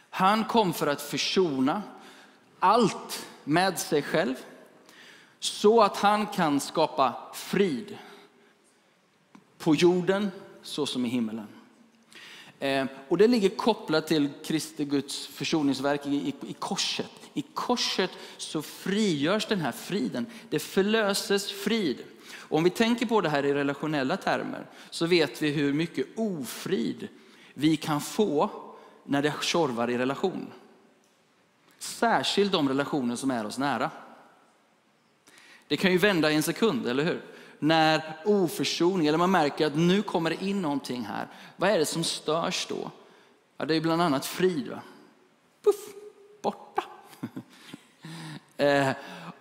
Han 0.10 0.46
kom 0.46 0.74
för 0.74 0.88
att 0.88 1.02
försona 1.02 1.82
allt 2.60 3.26
med 3.44 3.80
sig 3.80 4.02
själv 4.02 4.36
så 5.40 5.82
att 5.82 5.98
han 5.98 6.28
kan 6.28 6.60
skapa 6.60 7.14
frid 7.34 7.98
på 9.58 9.76
jorden 9.76 10.32
så 10.62 10.86
som 10.86 11.06
i 11.06 11.10
himmelen. 11.10 11.48
Eh, 12.60 12.86
och 13.08 13.18
det 13.18 13.28
ligger 13.28 13.50
kopplat 13.50 14.08
till 14.08 14.30
Kristi 14.46 14.86
Guds 14.86 15.28
försoningsverk 15.28 16.06
i, 16.06 16.34
i, 16.48 16.54
korset. 16.54 17.25
I 17.38 17.42
korset 17.42 18.12
så 18.38 18.62
frigörs 18.62 19.46
den 19.46 19.62
här 19.62 19.72
friden. 19.72 20.26
Det 20.50 20.60
förlöses 20.60 21.52
frid. 21.52 21.98
Och 22.34 22.58
om 22.58 22.64
vi 22.64 22.70
tänker 22.70 23.06
på 23.06 23.22
det 23.22 23.30
här 23.30 23.46
i 23.46 23.54
relationella 23.54 24.18
termer 24.18 24.66
så 24.90 25.06
vet 25.06 25.42
vi 25.42 25.50
hur 25.50 25.74
mycket 25.74 26.08
ofrid 26.16 27.08
vi 27.54 27.78
kan 27.78 28.02
få 28.02 28.50
när 29.04 29.22
det 29.22 29.34
tjorvar 29.42 29.90
i 29.90 29.98
relation. 29.98 30.54
Särskilt 31.80 32.52
de 32.52 32.70
relationer 32.70 33.16
som 33.16 33.32
är 33.32 33.46
oss 33.46 33.58
nära. 33.58 33.92
Det 35.68 35.78
kan 35.78 35.92
ju 35.92 35.98
vända 35.98 36.32
i 36.32 36.36
en 36.36 36.44
sekund, 36.44 36.88
eller 36.88 37.04
hur? 37.04 37.22
När 37.60 38.22
oförsoning, 38.26 39.08
eller 39.08 39.18
man 39.18 39.32
märker 39.32 39.66
att 39.66 39.76
nu 39.76 40.02
kommer 40.02 40.30
det 40.30 40.46
in 40.46 40.62
någonting 40.62 41.06
här. 41.06 41.28
Vad 41.58 41.70
är 41.70 41.80
det 41.80 41.86
som 41.86 42.04
störs 42.04 42.68
då? 42.70 42.92
Ja, 43.58 43.66
det 43.66 43.76
är 43.76 43.82
bland 43.82 44.02
annat 44.02 44.26
frid. 44.26 44.68
Va? 44.68 44.82
Puff, 45.64 45.76
borta 46.42 46.84
eh, 48.58 48.90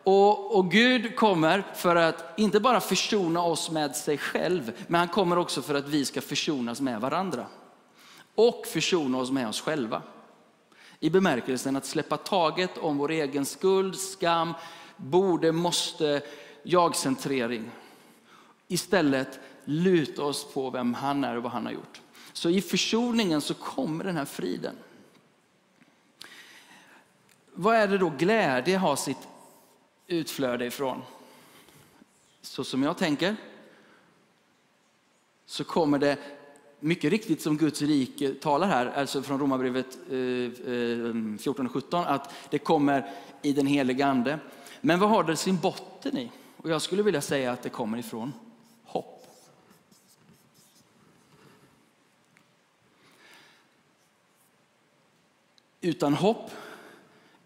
och, 0.04 0.56
och, 0.56 0.70
Gud 0.70 1.16
kommer 1.16 1.64
för 1.74 1.96
att 1.96 2.24
inte 2.36 2.60
bara 2.60 2.80
försona 2.80 3.42
oss 3.42 3.70
med 3.70 3.96
sig 3.96 4.18
själv, 4.18 4.72
men 4.86 4.98
han 4.98 5.08
kommer 5.08 5.38
också 5.38 5.62
för 5.62 5.74
att 5.74 5.88
vi 5.88 6.04
ska 6.04 6.20
försonas 6.20 6.80
med 6.80 7.00
varandra. 7.00 7.46
Och 8.34 8.66
försona 8.66 9.18
oss 9.18 9.30
med 9.30 9.48
oss 9.48 9.60
själva. 9.60 10.02
I 11.00 11.10
bemärkelsen 11.10 11.76
att 11.76 11.86
släppa 11.86 12.16
taget 12.16 12.78
om 12.78 12.98
vår 12.98 13.10
egen 13.10 13.44
skuld, 13.44 13.96
skam, 13.96 14.54
borde, 14.96 15.52
måste, 15.52 16.22
jag-centrering. 16.62 17.70
Istället 18.68 19.40
luta 19.64 20.22
oss 20.22 20.52
på 20.54 20.70
vem 20.70 20.94
han 20.94 21.24
är 21.24 21.36
och 21.36 21.42
vad 21.42 21.52
han 21.52 21.66
har 21.66 21.72
gjort. 21.72 22.00
Så 22.32 22.50
i 22.50 22.60
försoningen 22.60 23.40
så 23.40 23.54
kommer 23.54 24.04
den 24.04 24.16
här 24.16 24.24
friden. 24.24 24.76
Vad 27.56 27.76
är 27.76 27.88
det 27.88 27.98
då 27.98 28.12
glädje 28.18 28.78
har 28.78 28.96
sitt 28.96 29.28
utflöde 30.06 30.66
ifrån? 30.66 31.02
Så 32.40 32.64
som 32.64 32.82
jag 32.82 32.98
tänker 32.98 33.36
så 35.46 35.64
kommer 35.64 35.98
det 35.98 36.18
mycket 36.80 37.10
riktigt 37.10 37.42
som 37.42 37.56
Guds 37.56 37.82
rike 37.82 38.34
talar 38.34 38.66
här, 38.66 38.86
alltså 38.86 39.22
från 39.22 39.40
Romarbrevet 39.40 39.98
eh, 40.10 40.18
eh, 40.18 41.38
14 41.38 41.66
och 41.66 41.72
17, 41.72 42.04
att 42.04 42.34
det 42.50 42.58
kommer 42.58 43.10
i 43.42 43.52
den 43.52 43.66
helige 43.66 44.06
ande. 44.06 44.38
Men 44.80 45.00
vad 45.00 45.08
har 45.08 45.24
det 45.24 45.36
sin 45.36 45.56
botten 45.56 46.18
i? 46.18 46.30
Och 46.56 46.70
jag 46.70 46.82
skulle 46.82 47.02
vilja 47.02 47.20
säga 47.20 47.52
att 47.52 47.62
det 47.62 47.68
kommer 47.68 47.98
ifrån 47.98 48.32
hopp. 48.84 49.26
Utan 55.80 56.14
hopp, 56.14 56.50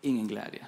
ingen 0.08 0.28
glädje. 0.28 0.66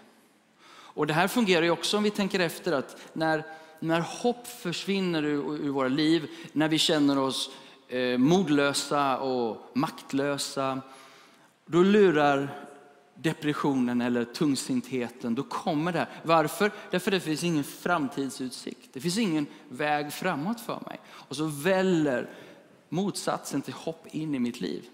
Och 0.69 1.07
det 1.07 1.13
här 1.15 1.29
fungerar 1.29 1.63
ju 1.63 1.71
också 1.71 1.97
om 1.97 2.03
vi 2.03 2.11
tänker 2.11 2.41
efter 2.41 2.73
att 2.73 2.97
när, 3.13 3.45
när 3.81 4.01
hopp 4.01 4.47
försvinner 4.47 5.23
ur, 5.23 5.57
ur 5.57 5.71
våra 5.71 5.89
liv, 5.89 6.31
när 6.53 6.69
vi 6.69 6.79
känner 6.79 7.19
oss 7.19 7.51
eh, 7.89 8.19
modlösa 8.19 9.19
och 9.19 9.71
maktlösa, 9.75 10.81
då 11.67 11.83
lurar 11.83 12.67
depressionen 13.15 14.01
eller 14.01 14.25
tungsintheten, 14.25 15.35
då 15.35 15.43
kommer 15.43 15.93
det. 15.93 16.07
Varför? 16.23 16.71
Därför 16.91 17.11
det 17.11 17.21
finns 17.21 17.45
ingen 17.45 17.65
framtidsutsikt. 17.65 18.89
Det 18.93 19.01
finns 19.01 19.19
ingen 19.19 19.47
väg 19.69 20.13
framåt 20.13 20.61
för 20.61 20.83
mig. 20.87 21.01
Och 21.09 21.37
så 21.37 21.45
väller 21.45 22.31
motsatsen 22.89 23.63
till 23.63 23.75
hopp 23.75 24.07
in 24.07 24.35
i 24.35 24.39
mitt 24.39 24.61
liv. 24.61 24.85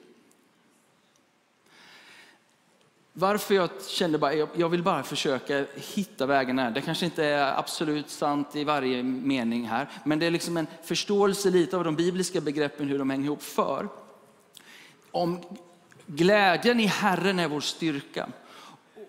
Varför 3.18 3.54
jag 3.54 3.70
kände 3.86 4.18
bara, 4.18 4.32
jag 4.34 4.68
vill 4.68 4.82
bara 4.82 5.02
försöka 5.02 5.66
hitta 5.74 6.26
vägarna. 6.26 6.70
Det 6.70 6.80
kanske 6.80 7.04
inte 7.04 7.24
är 7.24 7.58
absolut 7.58 8.10
sant 8.10 8.56
i 8.56 8.64
varje 8.64 9.02
mening 9.02 9.66
här, 9.66 9.88
men 10.04 10.18
det 10.18 10.26
är 10.26 10.30
liksom 10.30 10.56
en 10.56 10.66
förståelse 10.82 11.50
lite 11.50 11.76
av 11.76 11.84
de 11.84 11.96
bibliska 11.96 12.40
begreppen, 12.40 12.88
hur 12.88 12.98
de 12.98 13.10
hänger 13.10 13.24
ihop. 13.24 13.42
För 13.42 13.88
om 15.10 15.40
Glädjen 16.06 16.80
i 16.80 16.86
Herren 16.86 17.38
är 17.38 17.48
vår 17.48 17.60
styrka. 17.60 18.28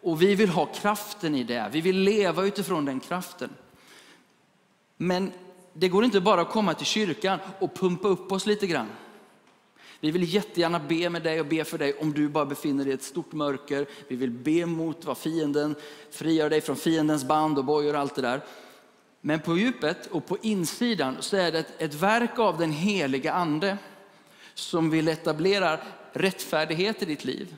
Och 0.02 0.22
vi 0.22 0.36
vill 0.36 0.50
ha 0.50 0.66
kraften 0.66 1.36
i 1.36 1.44
det. 1.44 1.70
Vi 1.72 1.82
vill 1.82 1.98
leva 2.00 2.44
utifrån 2.44 2.86
den 2.86 3.00
kraften. 3.00 3.50
Men 4.98 5.32
det 5.74 5.90
går 5.90 6.06
inte 6.06 6.22
bara 6.22 6.42
att 6.42 6.50
komma 6.50 6.74
till 6.74 6.86
kyrkan 6.86 7.40
och 7.60 7.76
pumpa 7.76 8.08
upp 8.08 8.32
oss 8.32 8.46
lite 8.46 8.68
grann. 8.68 8.88
Vi 10.00 10.12
vill 10.12 10.34
jättegärna 10.34 10.80
be 10.80 11.10
med 11.10 11.24
dig 11.24 11.40
och 11.40 11.46
be 11.46 11.64
för 11.64 11.78
dig 11.78 11.94
om 11.94 12.14
du 12.14 12.30
bara 12.30 12.46
befinner 12.46 12.84
dig 12.84 12.92
i 12.92 12.96
ett 12.96 13.04
stort 13.04 13.34
mörker. 13.34 13.88
Vi 14.08 14.16
vill 14.16 14.32
be 14.32 14.66
mot 14.66 15.06
vad 15.06 15.18
fienden, 15.18 15.76
frigör 16.12 16.50
dig 16.50 16.62
från 16.62 16.76
fiendens 16.76 17.24
band 17.24 17.58
och 17.58 17.66
bojor 17.66 17.94
och 17.94 18.00
allt 18.00 18.16
det 18.16 18.22
där. 18.22 18.42
Men 19.22 19.40
på 19.40 19.58
djupet 19.58 20.08
och 20.08 20.26
på 20.26 20.38
insidan 20.42 21.18
så 21.20 21.38
är 21.38 21.52
det 21.52 21.60
ett, 21.60 21.82
ett 21.82 21.94
verk 21.94 22.40
av 22.40 22.58
den 22.58 22.72
heliga 22.72 23.34
ande 23.34 23.78
som 24.54 24.90
vill 24.90 25.08
etablera 25.08 25.80
rättfärdighet 26.14 27.02
i 27.02 27.06
ditt 27.06 27.26
liv, 27.26 27.56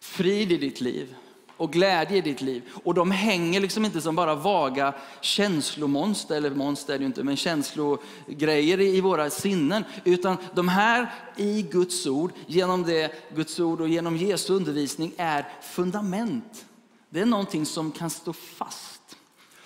frid 0.00 0.52
i 0.52 0.56
ditt 0.56 0.80
liv 0.80 1.14
och 1.60 1.72
glädje 1.72 2.16
i 2.16 2.20
ditt 2.20 2.40
liv. 2.40 2.62
Och 2.84 2.94
de 2.94 3.10
hänger 3.10 3.60
liksom 3.60 3.84
inte 3.84 4.00
som 4.00 4.16
bara 4.16 4.34
vaga 4.34 4.94
känslomonster, 5.20 6.36
eller 6.36 6.50
monster 6.50 6.94
är 6.94 6.98
det 6.98 7.04
inte, 7.04 7.22
men 7.22 7.36
känslogrejer 7.36 8.80
i 8.80 9.00
våra 9.00 9.30
sinnen. 9.30 9.84
Utan 10.04 10.36
de 10.54 10.68
här 10.68 11.14
i 11.36 11.62
Guds 11.62 12.06
ord, 12.06 12.32
genom 12.46 12.82
det 12.82 13.12
Guds 13.34 13.60
ord 13.60 13.80
och 13.80 13.88
genom 13.88 14.16
Jesu 14.16 14.52
undervisning 14.52 15.12
är 15.16 15.48
fundament. 15.62 16.66
Det 17.10 17.20
är 17.20 17.26
någonting 17.26 17.66
som 17.66 17.92
kan 17.92 18.10
stå 18.10 18.32
fast, 18.32 19.16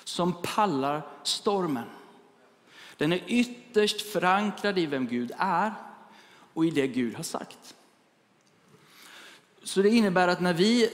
som 0.05 0.35
pallar 0.43 1.03
stormen. 1.23 1.89
Den 2.97 3.13
är 3.13 3.23
ytterst 3.27 4.01
förankrad 4.13 4.79
i 4.79 4.87
vem 4.87 5.07
Gud 5.07 5.33
är 5.39 5.73
och 6.55 6.67
i 6.67 6.71
det 6.71 6.87
Gud 6.87 7.15
har 7.15 7.23
sagt. 7.23 7.75
Så 9.63 9.83
det 9.83 9.91
innebär 9.91 10.29
att 10.29 10.41
när 10.41 10.55
vi 10.55 10.91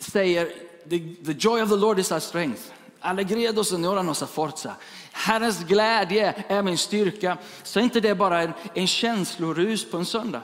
säger 0.00 0.46
the, 0.88 0.98
the 1.24 1.32
joy 1.38 1.62
of 1.62 1.68
the 1.68 1.76
Lord 1.76 1.98
is 1.98 2.12
our 2.12 2.20
strength, 2.20 2.72
Alegredo 3.00 3.64
senora 3.64 4.02
nossa 4.02 4.26
forza. 4.26 4.76
Herrens 5.12 5.64
glädje 5.64 6.44
är 6.48 6.62
min 6.62 6.78
styrka. 6.78 7.38
Så 7.62 7.78
är 7.78 7.84
inte 7.84 8.00
det 8.00 8.14
bara 8.14 8.42
en, 8.42 8.52
en 8.74 8.86
känslorus 8.86 9.90
på 9.90 9.96
en 9.96 10.04
söndag. 10.04 10.42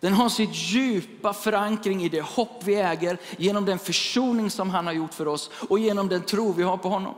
Den 0.00 0.12
har 0.12 0.28
sitt 0.28 0.54
djupa 0.54 1.32
förankring 1.32 2.02
i 2.02 2.08
det 2.08 2.20
hopp 2.20 2.62
vi 2.64 2.74
äger 2.74 3.18
genom 3.36 3.64
den 3.64 3.78
försoning 3.78 4.50
som 4.50 4.70
han 4.70 4.86
har 4.86 4.92
gjort 4.92 5.14
för 5.14 5.28
oss 5.28 5.50
och 5.68 5.78
genom 5.78 6.08
den 6.08 6.22
tro 6.22 6.52
vi 6.52 6.62
har 6.62 6.76
på 6.76 6.88
honom. 6.88 7.14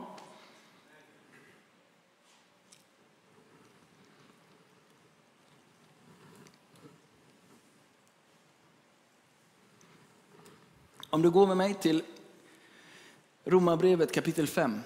Om 11.13 11.21
du 11.21 11.29
går 11.29 11.47
med 11.47 11.57
mig 11.57 11.73
till 11.73 12.03
Romarbrevet 13.45 14.11
kapitel 14.11 14.47
5. 14.47 14.81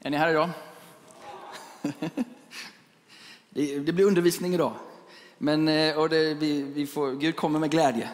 Är 0.00 0.10
ni 0.10 0.16
här 0.16 0.30
idag? 0.30 0.50
Det 3.50 3.94
blir 3.94 4.04
undervisning 4.04 4.54
idag. 4.54 4.74
Men, 5.38 5.68
eh, 5.68 5.98
och 5.98 6.08
det, 6.08 6.34
vi, 6.34 6.62
vi 6.62 6.86
får, 6.86 7.12
Gud 7.12 7.36
kommer 7.36 7.58
med 7.58 7.70
glädje. 7.70 8.10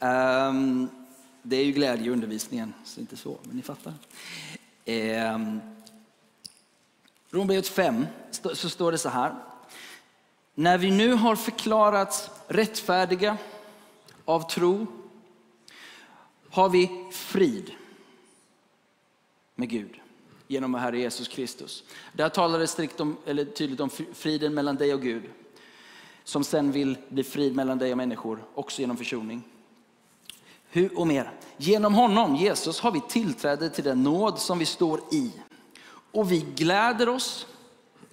Um, 0.00 0.88
det 1.42 1.56
är 1.56 1.64
ju 1.64 1.72
glädje 1.72 2.06
i 2.06 2.10
undervisningen, 2.10 2.74
så 2.84 3.00
inte 3.00 3.16
så, 3.16 3.38
men 3.42 3.56
ni 3.56 3.62
fattar. 3.62 3.94
Um, 5.34 5.60
Romarbrevet 7.30 7.68
5 7.68 8.06
så 8.54 8.68
står 8.68 8.92
det 8.92 8.98
så 8.98 9.08
här. 9.08 9.51
När 10.54 10.78
vi 10.78 10.90
nu 10.90 11.12
har 11.12 11.36
förklarats 11.36 12.30
rättfärdiga 12.48 13.36
av 14.24 14.50
tro 14.50 14.86
har 16.50 16.68
vi 16.68 17.08
frid 17.12 17.70
med 19.54 19.68
Gud 19.68 20.00
genom 20.48 20.74
Herre 20.74 20.98
Jesus 20.98 21.28
Kristus. 21.28 21.84
Där 22.12 22.28
talar 22.28 22.58
det 22.58 22.66
strikt 22.66 23.00
om, 23.00 23.16
eller 23.26 23.44
tydligt 23.44 23.80
om 23.80 23.90
friden 24.14 24.54
mellan 24.54 24.76
dig 24.76 24.94
och 24.94 25.02
Gud. 25.02 25.22
Som 26.24 26.44
sen 26.44 26.72
vill 26.72 26.98
bli 27.08 27.24
frid 27.24 27.56
mellan 27.56 27.78
dig 27.78 27.90
och 27.90 27.96
människor, 27.96 28.44
också 28.54 28.80
genom 28.80 28.96
försoning. 28.96 29.42
Hur 30.68 30.98
och 30.98 31.06
mer. 31.06 31.32
Genom 31.56 31.94
honom, 31.94 32.36
Jesus, 32.36 32.80
har 32.80 32.90
vi 32.90 33.00
tillträde 33.00 33.70
till 33.70 33.84
den 33.84 34.02
nåd 34.02 34.38
som 34.38 34.58
vi 34.58 34.66
står 34.66 35.00
i. 35.12 35.32
Och 36.12 36.32
vi 36.32 36.40
gläder 36.40 37.08
oss 37.08 37.46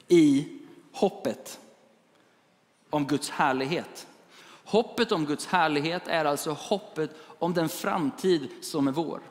i 0.08 0.48
hoppet 0.92 1.60
om 2.90 3.08
Guds 3.08 3.30
härlighet. 3.30 4.08
Hoppet 4.66 5.12
om 5.12 5.26
Guds 5.26 5.48
härlighet 5.48 6.08
är 6.08 6.26
alltså 6.26 6.52
hoppet 6.52 7.12
om 7.40 7.54
den 7.54 7.70
framtid 7.70 8.50
som 8.62 8.88
är 8.88 8.92
vår. 8.92 9.22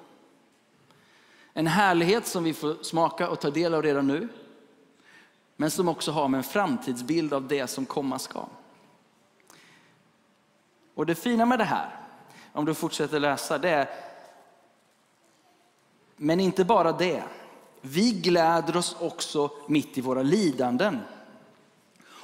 En 1.52 1.66
härlighet 1.66 2.26
som 2.26 2.44
vi 2.44 2.54
får 2.54 2.82
smaka 2.82 3.28
och 3.28 3.40
ta 3.40 3.50
del 3.50 3.74
av 3.74 3.82
redan 3.82 4.06
nu. 4.06 4.28
Men 5.56 5.70
som 5.70 5.88
också 5.88 6.10
har 6.10 6.28
med 6.28 6.38
en 6.38 6.44
framtidsbild 6.44 7.34
av 7.34 7.48
det 7.48 7.66
som 7.66 7.86
komma 7.86 8.18
ska. 8.18 8.46
Och 10.94 11.06
det 11.06 11.14
fina 11.14 11.46
med 11.46 11.58
det 11.58 11.64
här, 11.64 11.96
om 12.52 12.64
du 12.64 12.74
fortsätter 12.74 13.20
läsa, 13.20 13.58
det 13.58 13.70
är, 13.70 13.88
men 16.16 16.40
inte 16.40 16.64
bara 16.64 16.92
det. 16.92 17.22
Vi 17.80 18.12
gläder 18.12 18.76
oss 18.76 18.96
också 19.00 19.50
mitt 19.66 19.98
i 19.98 20.00
våra 20.00 20.22
lidanden. 20.22 20.98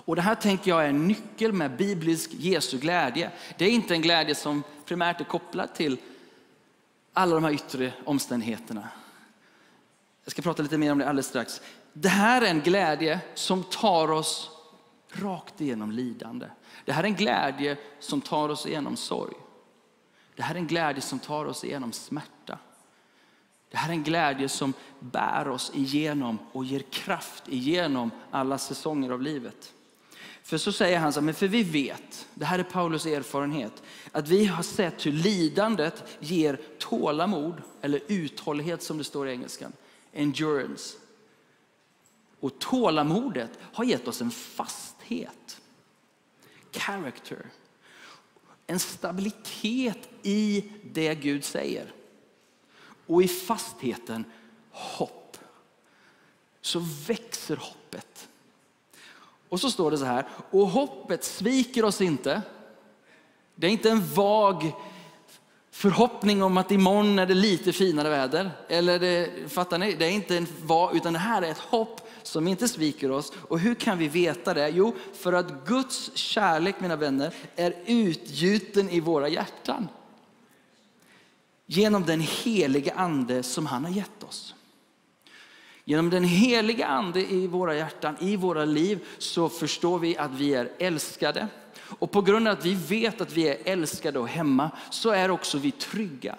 Och 0.05 0.17
det 0.17 0.23
här 0.23 0.35
tänker 0.35 0.71
jag 0.71 0.85
är 0.85 0.89
en 0.89 1.09
nyckel 1.09 1.53
med 1.53 1.77
biblisk 1.77 2.31
Jesu 2.33 2.79
glädje. 2.79 3.31
Det 3.59 3.65
är 3.65 3.71
inte 3.71 3.95
en 3.95 4.03
glädje 4.03 4.35
som 4.35 4.63
primärt 4.85 5.21
är 5.21 5.25
kopplad 5.25 5.75
till 5.75 5.99
alla 7.13 7.35
de 7.35 7.45
här 7.45 7.53
yttre 7.53 7.93
omständigheterna. 8.05 8.89
Jag 10.25 10.31
ska 10.31 10.43
prata 10.43 10.63
lite 10.63 10.79
mer 10.79 10.93
om 10.93 10.99
det 10.99 11.09
alldeles 11.09 11.27
strax. 11.27 11.61
Det 11.93 12.09
här 12.09 12.43
är 12.43 12.47
en 12.47 12.61
glädje 12.61 13.21
som 13.35 13.63
tar 13.63 14.11
oss 14.11 14.51
rakt 15.13 15.61
igenom 15.61 15.93
lidande. 15.93 16.47
Det 16.85 16.93
här 16.93 17.03
är 17.03 17.09
en 17.09 17.15
glädje 17.15 17.77
som 18.01 18.21
tar 18.21 18.49
oss 18.49 18.67
igenom 18.67 18.97
sorg. 18.97 19.35
Det 20.37 20.43
här 20.43 20.55
är 20.55 20.59
en 20.59 20.67
glädje 20.67 21.03
som 21.03 21.19
tar 21.19 21.45
oss 21.45 21.65
igenom 21.65 21.93
smärta. 21.93 22.59
Det 23.71 23.77
här 23.77 23.89
är 23.89 23.93
en 23.93 24.03
glädje 24.03 24.49
som 24.49 24.73
bär 25.01 25.49
oss 25.49 25.73
igenom 25.75 26.39
och 26.53 26.65
ger 26.65 26.81
kraft 26.81 27.49
igenom 27.49 28.11
alla 28.31 28.59
säsonger 28.59 29.11
av 29.11 29.23
livet. 29.23 29.74
För 30.45 30.59
så 30.59 30.73
säger 30.73 30.99
han 30.99 31.13
så 31.13 31.21
men 31.21 31.35
för 31.35 31.49
vi 31.49 31.63
vet, 31.63 32.29
det 32.35 32.45
här 32.45 32.59
är 32.59 32.63
Paulus 32.63 33.07
erfarenhet, 33.07 33.83
att 34.13 34.29
vi 34.29 34.45
har 34.45 34.63
sett 34.63 35.07
hur 35.07 35.13
lidandet 35.13 36.05
ger 36.21 36.61
tålamod 36.79 37.63
eller 37.83 38.01
uthållighet 38.09 38.83
som 38.83 38.99
det 38.99 39.05
står 39.05 39.29
i 39.29 39.33
engelskan 39.33 39.73
endurance. 40.15 40.97
Och 42.41 42.59
tålamodet 42.59 43.51
har 43.61 43.85
gett 43.85 44.09
oss 44.09 44.21
en 44.21 44.31
fasthet, 44.31 45.61
character, 46.73 47.47
en 48.67 48.79
stabilitet 48.79 50.09
i 50.23 50.65
det 50.93 51.15
Gud 51.15 51.45
säger. 51.45 51.93
Och 53.07 53.23
i 53.23 53.29
fastheten 53.29 54.25
hopp. 54.71 55.39
Så 56.61 56.79
växer 57.07 57.57
hoppet. 57.57 58.29
Och 59.55 59.61
så 59.61 59.71
står 59.71 59.91
det 59.91 59.99
så 59.99 60.05
här, 60.05 60.27
och 60.51 60.69
hoppet 60.69 61.25
sviker 61.25 61.85
oss 61.85 62.01
inte. 62.01 62.43
Det 63.55 63.67
är 63.67 63.71
inte 63.71 63.91
en 63.91 64.07
vag 64.15 64.73
förhoppning 65.71 66.43
om 66.43 66.57
att 66.57 66.71
imorgon 66.71 67.19
är 67.19 67.27
det 67.27 67.35
lite 67.35 67.73
finare 67.73 68.11
väder. 68.11 68.51
Eller 68.69 68.99
det, 68.99 69.31
fattar 69.53 69.79
ni? 69.79 69.95
Det 69.95 70.05
är 70.05 70.11
inte 70.11 70.37
en 70.37 70.47
vag, 70.63 70.97
utan 70.97 71.13
det 71.13 71.19
här 71.19 71.43
är 71.43 71.51
ett 71.51 71.59
hopp 71.59 72.01
som 72.23 72.49
inte 72.49 72.69
sviker 72.69 73.11
oss. 73.11 73.33
Och 73.49 73.59
hur 73.59 73.75
kan 73.75 73.99
vi 73.99 74.09
veta 74.09 74.55
det? 74.55 74.69
Jo, 74.69 74.95
för 75.13 75.33
att 75.33 75.67
Guds 75.67 76.11
kärlek, 76.15 76.81
mina 76.81 76.97
vänner, 76.97 77.35
är 77.57 77.75
utgjuten 77.87 78.91
i 78.91 79.01
våra 79.01 79.29
hjärtan. 79.29 79.89
Genom 81.67 82.05
den 82.05 82.21
heliga 82.21 82.95
ande 82.95 83.43
som 83.43 83.67
han 83.67 83.85
har 83.85 83.93
gett 83.93 84.23
oss. 84.23 84.55
Genom 85.85 86.11
den 86.11 86.25
heliga 86.25 86.87
ande 86.87 87.33
i 87.33 87.47
våra 87.47 87.77
hjärtan, 87.77 88.17
i 88.21 88.37
våra 88.37 88.65
liv, 88.65 89.07
så 89.19 89.49
förstår 89.49 89.99
vi 89.99 90.17
att 90.19 90.31
vi 90.31 90.55
är 90.55 90.71
älskade. 90.79 91.49
Och 91.81 92.11
på 92.11 92.23
grund 92.23 92.49
av 92.49 92.59
att 92.59 92.65
vi 92.65 92.75
vet 92.75 93.21
att 93.21 93.33
vi 93.33 93.49
är 93.49 93.59
älskade 93.65 94.19
och 94.19 94.29
hemma 94.29 94.71
så 94.91 95.11
är 95.11 95.31
också 95.31 95.59
vi 95.59 95.71
trygga. 95.71 96.37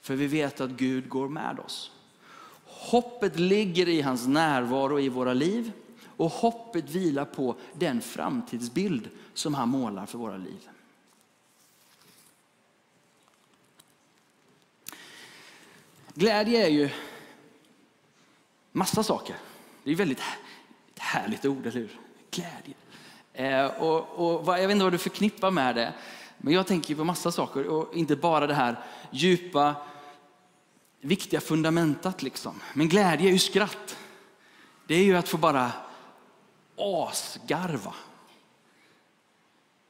För 0.00 0.14
vi 0.14 0.26
vet 0.26 0.60
att 0.60 0.70
Gud 0.70 1.08
går 1.08 1.28
med 1.28 1.58
oss. 1.58 1.92
Hoppet 2.64 3.38
ligger 3.38 3.88
i 3.88 4.00
hans 4.00 4.26
närvaro 4.26 5.00
i 5.00 5.08
våra 5.08 5.34
liv 5.34 5.72
och 6.16 6.30
hoppet 6.30 6.90
vilar 6.90 7.24
på 7.24 7.56
den 7.72 8.00
framtidsbild 8.00 9.08
som 9.34 9.54
han 9.54 9.68
målar 9.68 10.06
för 10.06 10.18
våra 10.18 10.36
liv. 10.36 10.68
Glädje 16.14 16.66
är 16.66 16.70
ju 16.70 16.90
massa 18.72 19.02
saker. 19.02 19.36
Det 19.84 19.90
är 19.90 19.94
väldigt 19.94 20.22
härligt 20.96 21.44
ord, 21.44 21.66
eller 21.66 21.80
hur? 21.80 22.00
Glädje. 22.30 22.74
Eh, 23.32 23.66
och, 23.66 24.46
och 24.46 24.58
jag 24.58 24.68
vet 24.68 24.70
inte 24.70 24.84
vad 24.84 24.92
du 24.92 24.98
förknippar 24.98 25.50
med 25.50 25.76
det, 25.76 25.94
men 26.38 26.54
jag 26.54 26.66
tänker 26.66 26.94
på 26.94 27.04
massa 27.04 27.32
saker 27.32 27.66
och 27.66 27.96
inte 27.96 28.16
bara 28.16 28.46
det 28.46 28.54
här 28.54 28.84
djupa, 29.10 29.74
viktiga 31.00 31.40
fundamentet. 31.40 32.22
liksom. 32.22 32.60
Men 32.74 32.88
glädje 32.88 33.28
är 33.28 33.32
ju 33.32 33.38
skratt. 33.38 33.96
Det 34.86 34.94
är 34.94 35.04
ju 35.04 35.16
att 35.16 35.28
få 35.28 35.36
bara 35.36 35.72
asgarva. 36.76 37.94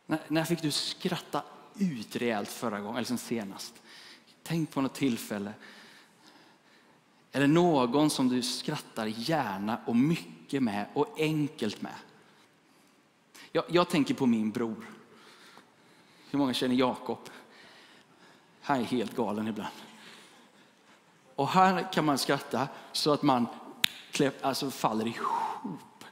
När, 0.06 0.20
när 0.28 0.44
fick 0.44 0.62
du 0.62 0.70
skratta 0.70 1.42
ut 1.78 2.16
rejält 2.16 2.48
förra 2.48 2.80
gången, 2.80 2.90
eller 2.90 3.00
liksom 3.00 3.18
senast? 3.18 3.74
Tänk 4.42 4.70
på 4.70 4.80
något 4.80 4.94
tillfälle. 4.94 5.52
Eller 7.32 7.46
någon 7.46 8.10
som 8.10 8.28
du 8.28 8.42
skrattar 8.42 9.06
gärna 9.06 9.80
och 9.84 9.96
mycket 9.96 10.62
med 10.62 10.86
och 10.94 11.14
enkelt 11.16 11.82
med. 11.82 11.94
Jag, 13.52 13.64
jag 13.68 13.88
tänker 13.88 14.14
på 14.14 14.26
min 14.26 14.50
bror. 14.50 14.90
Hur 16.30 16.38
många 16.38 16.54
känner 16.54 16.74
Jakob? 16.74 17.18
Han 18.60 18.80
är 18.80 18.84
helt 18.84 19.16
galen 19.16 19.48
ibland. 19.48 19.74
Och 21.34 21.48
här 21.48 21.92
kan 21.92 22.04
man 22.04 22.18
skratta 22.18 22.68
så 22.92 23.12
att 23.12 23.22
man 23.22 23.46
alltså 24.40 24.70
faller 24.70 25.06
ihop. 25.06 26.04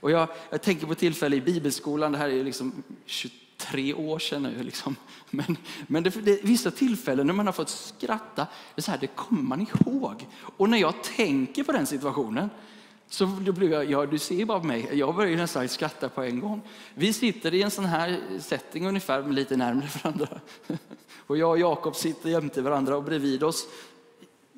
Och 0.00 0.10
jag, 0.10 0.28
jag 0.50 0.62
tänker 0.62 0.86
på 0.86 0.94
tillfälle 0.94 1.36
i 1.36 1.40
bibelskolan, 1.40 2.12
det 2.12 2.18
här 2.18 2.28
är 2.28 2.44
liksom 2.44 2.82
20, 3.06 3.30
tre 3.70 3.94
år 3.94 4.18
sedan 4.18 4.42
nu. 4.42 4.62
Liksom. 4.62 4.96
Men, 5.30 5.56
men 5.86 6.02
det, 6.02 6.10
det, 6.10 6.44
vissa 6.44 6.70
tillfällen 6.70 7.26
när 7.26 7.34
man 7.34 7.46
har 7.46 7.52
fått 7.52 7.68
skratta, 7.68 8.46
det, 8.74 8.80
är 8.80 8.82
så 8.82 8.90
här, 8.90 8.98
det 8.98 9.06
kommer 9.06 9.42
man 9.42 9.60
ihåg. 9.60 10.26
Och 10.56 10.68
när 10.68 10.78
jag 10.78 11.02
tänker 11.02 11.64
på 11.64 11.72
den 11.72 11.86
situationen, 11.86 12.50
så 13.08 13.24
då 13.24 13.52
blir 13.52 13.70
jag, 13.70 13.90
ja, 13.90 14.06
du 14.06 14.18
ser 14.18 14.44
bara 14.44 14.62
mig, 14.62 14.88
jag 14.92 15.14
börjar 15.14 15.36
nästan 15.36 15.68
skratta 15.68 16.08
på 16.08 16.22
en 16.22 16.40
gång. 16.40 16.62
Vi 16.94 17.12
sitter 17.12 17.54
i 17.54 17.62
en 17.62 17.70
sån 17.70 17.84
här 17.84 18.20
setting 18.40 18.86
ungefär, 18.86 19.32
lite 19.32 19.56
närmare 19.56 19.88
varandra. 20.02 20.40
Och 21.26 21.38
jag 21.38 21.50
och 21.50 21.58
Jakob 21.58 21.96
sitter 21.96 22.30
jämte 22.30 22.62
varandra 22.62 22.96
och 22.96 23.02
bredvid 23.02 23.42
oss 23.42 23.66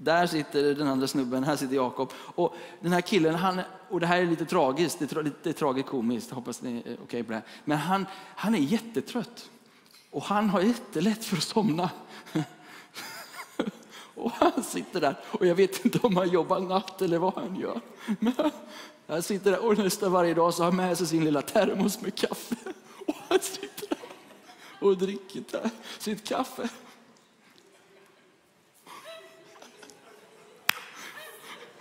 där 0.02 0.26
sitter 0.26 0.74
den 0.74 0.88
andra 0.88 1.06
snubben, 1.06 1.44
här 1.44 1.56
sitter 1.56 1.74
Jakob. 1.74 2.12
Och 2.16 2.54
den 2.80 2.92
här 2.92 3.00
killen, 3.00 3.34
han, 3.34 3.60
och 3.88 4.00
det 4.00 4.06
här 4.06 4.20
är 4.20 4.26
lite 4.26 4.44
tragiskt, 4.44 4.98
det 4.98 5.12
är, 5.12 5.22
lite 5.22 5.52
tragikomiskt, 5.52 6.30
hoppas 6.30 6.62
ni 6.62 6.76
är 6.76 6.80
okej 6.80 6.98
okay 7.02 7.22
på 7.22 7.28
det 7.28 7.34
här. 7.34 7.44
Men 7.64 7.78
han, 7.78 8.06
han 8.36 8.54
är 8.54 8.58
jättetrött. 8.58 9.50
Och 10.10 10.22
han 10.22 10.50
har 10.50 10.60
jättelätt 10.60 11.24
för 11.24 11.36
att 11.36 11.42
somna. 11.42 11.90
Och 14.14 14.30
han 14.30 14.62
sitter 14.64 15.00
där 15.00 15.16
och 15.30 15.46
jag 15.46 15.54
vet 15.54 15.84
inte 15.84 15.98
om 15.98 16.16
han 16.16 16.28
jobbar 16.28 16.60
natt 16.60 17.02
eller 17.02 17.18
vad 17.18 17.34
han 17.34 17.56
gör. 17.56 17.80
Men 18.18 18.50
han 19.06 19.22
sitter 19.22 19.50
där 19.50 19.64
och 19.64 19.78
nästan 19.78 20.12
varje 20.12 20.34
dag 20.34 20.54
så 20.54 20.62
har 20.62 20.70
han 20.70 20.76
med 20.76 20.98
sig 20.98 21.06
sin 21.06 21.24
lilla 21.24 21.42
termos 21.42 22.00
med 22.00 22.14
kaffe. 22.14 22.54
Och 23.06 23.14
han 23.28 23.40
sitter 23.40 23.88
där 23.88 23.98
och 24.80 24.98
dricker 24.98 25.70
sitt 25.98 26.28
kaffe. 26.28 26.68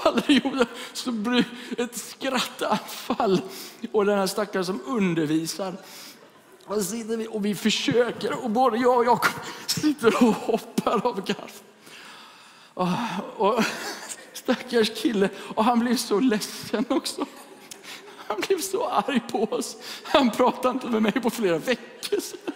faller 0.00 0.30
ihop 0.30 0.68
så 0.92 1.12
blir 1.12 1.44
det 1.76 1.82
ett 1.82 1.96
skrattanfall. 1.96 3.40
Och 3.92 4.04
den 4.04 4.18
här 4.18 4.26
stackaren 4.26 4.66
som 4.66 4.80
undervisar 4.86 5.74
och, 6.66 6.82
sitter 6.82 7.16
vi, 7.16 7.26
och 7.26 7.44
vi 7.44 7.54
försöker 7.54 8.44
och 8.44 8.50
både 8.50 8.78
jag 8.78 8.98
och 8.98 9.04
Jakob 9.04 9.40
sitter 9.66 10.22
och 10.24 10.34
hoppar 10.34 11.06
av 11.06 11.24
garv. 11.26 11.52
Och, 12.74 12.88
och 13.36 13.64
stackars 14.32 15.02
kille, 15.02 15.28
och 15.54 15.64
han 15.64 15.78
blev 15.78 15.96
så 15.96 16.20
ledsen 16.20 16.84
också. 16.88 17.26
Han 18.26 18.40
blev 18.40 18.60
så 18.60 18.88
arg 18.88 19.20
på 19.30 19.44
oss. 19.44 19.76
Han 20.02 20.30
pratade 20.30 20.74
inte 20.74 20.86
med 20.86 21.02
mig 21.02 21.12
på 21.12 21.30
flera 21.30 21.58
veckor 21.58 22.20
sedan. 22.20 22.54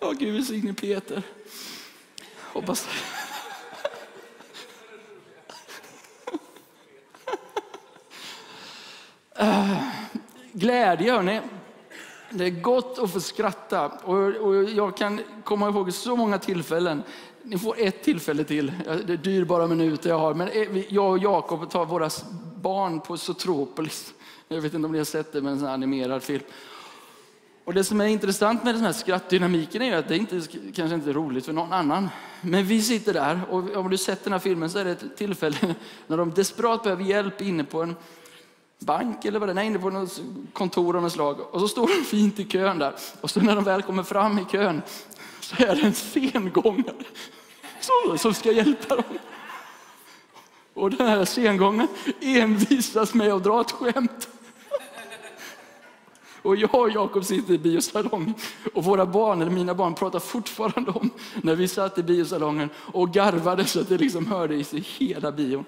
Åh, 0.00 0.12
Gud 0.12 0.34
välsigne 0.34 0.74
Peter. 0.74 1.22
Hoppas... 2.52 2.86
Uh, 9.40 9.82
glädje, 10.52 11.12
hörni. 11.12 11.40
Det 12.30 12.44
är 12.44 12.50
gott 12.50 12.98
att 12.98 13.10
få 13.12 13.20
skratta. 13.20 13.88
Och, 13.88 14.16
och, 14.16 14.64
jag 14.64 14.96
kan 14.96 15.20
komma 15.44 15.68
ihåg 15.68 15.92
så 15.92 16.16
många 16.16 16.38
tillfällen. 16.38 17.02
Ni 17.42 17.58
får 17.58 17.74
ett 17.78 18.02
tillfälle 18.02 18.44
till. 18.44 18.72
Det 19.06 19.12
är 19.12 19.16
dyrbara 19.16 19.66
minuter 19.66 20.10
jag 20.10 20.18
har. 20.18 20.34
Men 20.34 20.48
eh, 20.48 20.94
jag 20.94 21.10
och 21.10 21.18
Jakob 21.18 21.70
tar 21.70 21.86
våra 21.86 22.10
barn 22.56 23.00
på 23.00 23.16
Zotropolis, 23.16 24.14
Jag 24.48 24.60
vet 24.60 24.74
inte 24.74 24.86
om 24.86 24.92
ni 24.92 24.98
har 24.98 25.04
sett 25.04 25.32
det, 25.32 25.40
men 25.40 25.52
en 25.52 25.58
sån 25.58 25.68
animerad 25.68 26.22
film. 26.22 26.42
Och 27.64 27.74
det 27.74 27.84
som 27.84 28.00
är 28.00 28.06
intressant 28.06 28.64
med 28.64 28.74
den 28.74 28.84
här 28.84 28.92
skrattdynamiken 28.92 29.82
är 29.82 29.96
att 29.96 30.08
det 30.08 30.16
inte, 30.16 30.40
kanske 30.74 30.94
inte 30.94 31.10
är 31.10 31.14
roligt 31.14 31.46
för 31.46 31.52
någon 31.52 31.72
annan. 31.72 32.08
Men 32.40 32.64
vi 32.64 32.82
sitter 32.82 33.12
där 33.12 33.40
och 33.50 33.76
om 33.76 33.90
du 33.90 33.96
sett 33.96 34.24
den 34.24 34.32
här 34.32 34.40
filmen 34.40 34.70
så 34.70 34.78
är 34.78 34.84
det 34.84 34.90
ett 34.90 35.16
tillfälle 35.16 35.56
när 36.06 36.16
de 36.16 36.30
desperat 36.30 36.82
behöver 36.82 37.04
hjälp 37.04 37.40
inne 37.40 37.64
på 37.64 37.82
en 37.82 37.96
bank 38.78 39.24
eller 39.24 39.38
vad 39.38 39.48
det 39.48 39.60
är, 39.60 39.64
inne 39.64 39.78
på 39.78 39.90
något 39.90 40.20
kontor 40.52 40.96
av 40.96 41.02
något 41.02 41.12
slag. 41.12 41.40
Och 41.50 41.60
så 41.60 41.68
står 41.68 41.88
de 41.88 42.04
fint 42.04 42.38
i 42.38 42.44
kön 42.44 42.78
där. 42.78 42.94
Och 43.20 43.30
så 43.30 43.40
när 43.40 43.54
de 43.54 43.64
väl 43.64 43.82
kommer 43.82 44.02
fram 44.02 44.38
i 44.38 44.44
kön 44.44 44.82
så 45.40 45.62
är 45.62 45.76
det 45.76 45.82
en 45.82 45.94
sengångare 45.94 47.04
som 48.18 48.34
ska 48.34 48.52
hjälpa 48.52 48.96
dem. 48.96 49.18
Och 50.74 50.90
den 50.90 51.08
här 51.08 51.24
sengången 51.24 51.88
envisas 52.20 53.14
med 53.14 53.32
att 53.32 53.44
dra 53.44 53.60
ett 53.60 53.70
skämt. 53.70 54.28
Och 56.42 56.56
jag 56.56 56.74
och 56.74 56.90
Jakob 56.90 57.24
sitter 57.24 57.54
i 57.54 57.58
biosalongen 57.58 58.34
och 58.74 58.84
våra 58.84 59.06
barn, 59.06 59.42
eller 59.42 59.50
mina 59.50 59.74
barn, 59.74 59.94
pratar 59.94 60.18
fortfarande 60.18 60.90
om 60.90 61.10
när 61.42 61.54
vi 61.54 61.68
satt 61.68 61.98
i 61.98 62.02
biosalongen 62.02 62.70
och 62.76 63.10
garvade 63.10 63.64
så 63.64 63.80
att 63.80 63.88
det 63.88 63.98
liksom 63.98 64.26
hördes 64.26 64.74
i 64.74 64.80
hela 64.80 65.32
bion. 65.32 65.64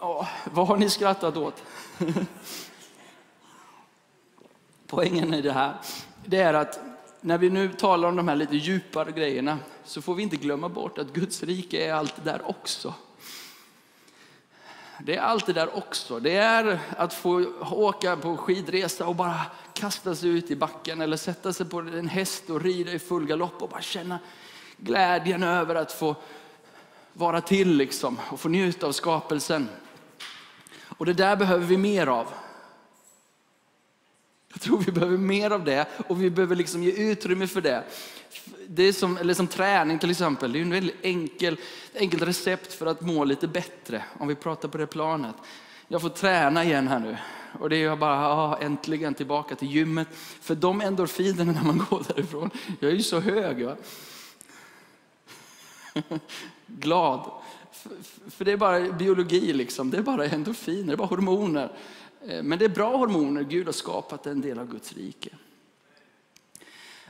Oh, 0.00 0.28
vad 0.44 0.66
har 0.66 0.76
ni 0.76 0.90
skrattat 0.90 1.36
åt? 1.36 1.62
Poängen 4.86 5.34
i 5.34 5.42
det 5.42 5.52
här, 5.52 5.74
det 6.24 6.38
är 6.38 6.54
att 6.54 6.80
när 7.20 7.38
vi 7.38 7.50
nu 7.50 7.72
talar 7.72 8.08
om 8.08 8.16
de 8.16 8.28
här 8.28 8.36
lite 8.36 8.56
djupare 8.56 9.12
grejerna 9.12 9.58
så 9.84 10.02
får 10.02 10.14
vi 10.14 10.22
inte 10.22 10.36
glömma 10.36 10.68
bort 10.68 10.98
att 10.98 11.12
Guds 11.12 11.42
rike 11.42 11.86
är 11.86 11.94
allt 11.94 12.16
det 12.16 12.30
där 12.30 12.50
också. 12.50 12.94
Det 15.00 15.16
är 15.16 15.20
allt 15.20 15.46
det 15.46 15.52
där 15.52 15.76
också. 15.76 16.20
Det 16.20 16.36
är 16.36 16.78
att 16.96 17.14
få 17.14 17.44
åka 17.70 18.16
på 18.16 18.36
skidresa 18.36 19.06
och 19.06 19.16
bara 19.16 19.40
kasta 19.72 20.14
sig 20.14 20.30
ut 20.30 20.50
i 20.50 20.56
backen 20.56 21.00
eller 21.00 21.16
sätta 21.16 21.52
sig 21.52 21.66
på 21.66 21.78
en 21.78 22.08
häst 22.08 22.50
och 22.50 22.60
rida 22.60 22.92
i 22.92 22.98
full 22.98 23.26
galopp 23.26 23.62
och 23.62 23.68
bara 23.68 23.82
känna 23.82 24.18
glädjen 24.76 25.42
över 25.42 25.74
att 25.74 25.92
få 25.92 26.16
vara 27.12 27.40
till 27.40 27.76
liksom 27.76 28.18
och 28.30 28.40
få 28.40 28.48
njuta 28.48 28.86
av 28.86 28.92
skapelsen. 28.92 29.68
Och 30.98 31.06
det 31.06 31.12
där 31.12 31.36
behöver 31.36 31.66
vi 31.66 31.76
mer 31.76 32.06
av. 32.06 32.26
Jag 34.52 34.60
tror 34.60 34.78
vi 34.78 34.92
behöver 34.92 35.16
mer 35.16 35.50
av 35.50 35.64
det 35.64 35.86
och 36.08 36.22
vi 36.22 36.30
behöver 36.30 36.56
liksom 36.56 36.82
ge 36.82 36.92
utrymme 36.92 37.46
för 37.46 37.60
det. 37.60 37.84
Det 38.66 38.82
är 38.82 38.92
som, 38.92 39.16
eller 39.16 39.34
som 39.34 39.46
träning 39.46 39.98
till 39.98 40.10
exempel. 40.10 40.52
Det 40.52 40.58
är 40.58 40.62
en 40.62 40.70
väldigt 40.70 40.96
enkel, 41.02 41.56
enkelt 41.94 42.22
recept 42.22 42.72
för 42.72 42.86
att 42.86 43.00
må 43.00 43.24
lite 43.24 43.48
bättre. 43.48 44.04
Om 44.18 44.28
vi 44.28 44.34
pratar 44.34 44.68
på 44.68 44.78
det 44.78 44.86
planet. 44.86 45.34
Jag 45.88 46.02
får 46.02 46.08
träna 46.08 46.64
igen 46.64 46.88
här 46.88 46.98
nu. 46.98 47.16
Och 47.60 47.70
det 47.70 47.76
är 47.76 47.84
jag 47.84 47.98
bara, 47.98 48.28
ah, 48.28 48.58
äntligen 48.60 49.14
tillbaka 49.14 49.54
till 49.54 49.68
gymmet. 49.68 50.08
För 50.40 50.54
de 50.54 50.80
endorfinerna 50.80 51.52
när 51.52 51.62
man 51.62 51.86
går 51.90 52.04
därifrån, 52.08 52.50
jag 52.80 52.90
är 52.90 52.94
ju 52.94 53.02
så 53.02 53.20
hög. 53.20 53.64
Va? 53.64 53.76
Glad. 56.78 57.30
För, 57.72 57.90
för 58.30 58.44
det 58.44 58.52
är 58.52 58.56
bara 58.56 58.92
biologi 58.92 59.52
liksom, 59.52 59.90
det 59.90 59.98
är 59.98 60.02
bara 60.02 60.26
endorfiner, 60.26 60.86
det 60.86 60.92
är 60.92 60.96
bara 60.96 61.08
hormoner. 61.08 61.72
Eh, 62.26 62.42
men 62.42 62.58
det 62.58 62.64
är 62.64 62.68
bra 62.68 62.96
hormoner, 62.96 63.42
Gud 63.42 63.66
har 63.66 63.72
skapat 63.72 64.26
en 64.26 64.40
del 64.40 64.58
av 64.58 64.70
Guds 64.70 64.92
rike. 64.92 65.30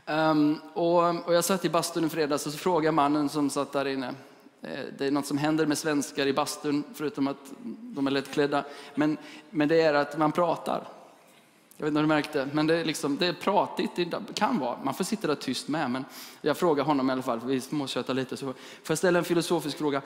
Um, 0.07 0.61
och, 0.75 1.27
och, 1.27 1.35
jag 1.35 1.45
satt 1.45 1.65
i 1.65 1.69
bastun 1.69 2.05
i 2.05 2.09
fredags 2.09 2.47
och 2.47 2.53
så 2.53 2.59
frågade 2.59 2.93
mannen 2.93 3.29
som 3.29 3.51
satt 3.51 3.73
där 3.73 3.87
inne. 3.87 4.15
Eh, 4.63 4.85
det 4.99 5.07
är 5.07 5.11
något 5.11 5.27
som 5.27 5.39
händer 5.39 5.67
med 5.67 5.79
svenskar 5.79 6.27
i 6.27 6.33
bastun, 6.33 6.85
förutom 6.95 7.29
att 7.29 7.53
de 7.65 8.07
är 8.07 8.11
lättklädda. 8.11 8.65
Men, 8.95 9.17
men 9.51 9.69
det 9.69 9.81
är 9.81 9.95
att 9.95 10.19
man 10.19 10.33
pratar. 10.33 10.89
Jag 11.83 11.87
vet 11.87 11.91
inte 11.91 12.01
om 12.01 12.09
du 12.09 12.15
märkte, 12.15 12.49
men 12.53 12.67
det 12.67 12.75
är, 12.75 12.85
liksom, 12.85 13.17
det 13.17 13.27
är 13.27 13.33
pratigt. 13.33 13.97
Det 13.97 14.35
kan 14.35 14.59
vara. 14.59 14.79
Man 14.85 14.95
får 14.95 15.05
sitta 15.05 15.27
där 15.27 15.35
tyst 15.35 15.69
med. 15.69 15.91
Men 15.91 16.05
jag 16.41 16.57
frågar 16.57 16.85
honom 16.85 17.09
i 17.11 17.13
alla 17.13 17.23
fall, 17.23 17.41
för 17.41 17.47
vi 17.47 17.61
småtjötar 17.61 18.15
lite. 18.15 18.37
Så 18.37 18.47
får 18.47 18.57
jag 18.89 18.99
ställa 18.99 19.19
en 19.19 19.25
filosofisk 19.25 19.79
fråga. 19.79 20.03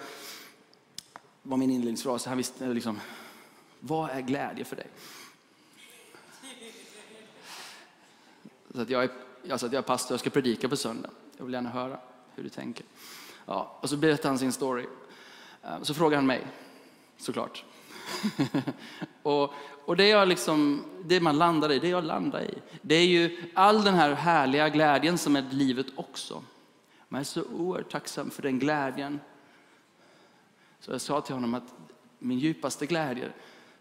var 1.43 1.57
min 1.57 1.71
inledningsfras. 1.71 2.27
Han 2.27 2.37
visste 2.37 2.65
eh, 2.65 2.75
liksom, 2.75 3.01
vad 3.81 4.11
är 4.11 4.21
glädje 4.21 4.65
för 4.65 4.77
dig? 4.77 4.87
Så 8.75 8.81
att 8.81 8.91
jag, 8.91 9.05
är, 9.05 9.11
alltså 9.51 9.67
att 9.67 9.73
jag 9.73 9.79
är 9.79 9.87
pastor 9.87 10.15
och 10.15 10.21
ska 10.21 10.31
predika 10.31 10.69
på 10.69 10.77
söndag. 10.77 11.11
Jag 11.37 11.45
vill 11.45 11.55
gärna 11.55 11.71
höra 11.71 11.99
hur 12.35 12.43
du 12.43 12.49
tänker. 12.49 12.87
Ja, 13.47 13.79
och 13.81 13.91
så 13.91 13.97
berättar 13.97 14.29
han 14.29 14.39
sin 14.39 14.53
story. 14.53 14.87
Eh, 15.63 15.83
så 15.83 15.95
frågar 15.95 16.17
han 16.17 16.27
mig, 16.27 16.47
såklart. 17.17 17.65
och, 19.23 19.55
och 19.85 19.97
det, 19.97 20.09
jag 20.09 20.29
liksom, 20.29 20.85
det 21.05 21.21
man 21.21 21.39
landar 21.39 21.73
i, 21.73 21.79
det 21.79 21.89
jag 21.89 22.05
landar 22.05 22.43
i, 22.43 22.55
det 22.83 22.95
är 22.95 23.07
ju 23.07 23.51
all 23.55 23.85
den 23.85 23.95
här 23.95 24.13
härliga 24.13 24.69
glädjen 24.69 25.19
som 25.19 25.37
är 25.37 25.45
livet 25.51 25.87
också. 25.97 26.43
Man 27.09 27.21
är 27.21 27.25
så 27.25 27.43
oerhört 27.43 27.91
tacksam 27.91 28.31
för 28.31 28.43
den 28.43 28.59
glädjen. 28.59 29.21
Så 30.81 30.93
jag 30.93 31.01
sa 31.01 31.21
till 31.21 31.35
honom 31.35 31.55
att 31.55 31.75
min 32.19 32.39
djupaste 32.39 32.87
glädje 32.87 33.33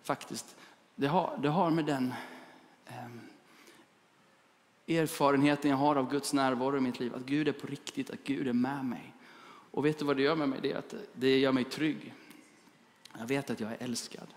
faktiskt, 0.03 0.55
det 0.95 1.07
har, 1.07 1.39
det 1.41 1.49
har 1.49 1.69
med 1.69 1.85
den 1.85 2.13
eh, 2.85 3.07
erfarenheten 4.97 5.71
jag 5.71 5.77
har 5.77 5.95
av 5.95 6.11
Guds 6.11 6.33
närvaro 6.33 6.77
i 6.77 6.81
mitt 6.81 6.99
liv. 6.99 7.15
Att 7.15 7.25
Gud 7.25 7.47
är 7.47 7.51
på 7.51 7.67
riktigt, 7.67 8.09
att 8.09 8.23
Gud 8.23 8.47
är 8.47 8.53
med 8.53 8.85
mig. 8.85 9.13
Och 9.71 9.85
vet 9.85 9.99
du 9.99 10.05
vad 10.05 10.17
det 10.17 10.23
gör 10.23 10.35
med 10.35 10.49
mig? 10.49 10.59
Det, 10.61 10.71
är 10.71 10.77
att 10.77 10.93
det 11.13 11.39
gör 11.39 11.51
mig 11.51 11.63
trygg. 11.63 12.13
Jag 13.19 13.27
vet 13.27 13.49
att 13.49 13.59
jag 13.59 13.71
är 13.71 13.77
älskad. 13.79 14.27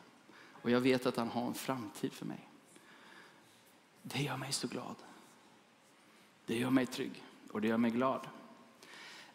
Och 0.63 0.71
jag 0.71 0.81
vet 0.81 1.07
att 1.07 1.17
han 1.17 1.29
har 1.29 1.47
en 1.47 1.55
framtid 1.55 2.13
för 2.13 2.27
mig. 2.27 2.49
Det 4.03 4.23
gör 4.23 4.37
mig 4.37 4.53
så 4.53 4.69
glad. 4.69 4.95
Det 6.47 6.59
gör 6.59 6.71
mig 6.71 6.87
trygg 6.87 7.25
och 7.53 7.61
det 7.61 7.69
gör 7.69 7.77
mig 7.77 7.91
glad. 7.91 8.21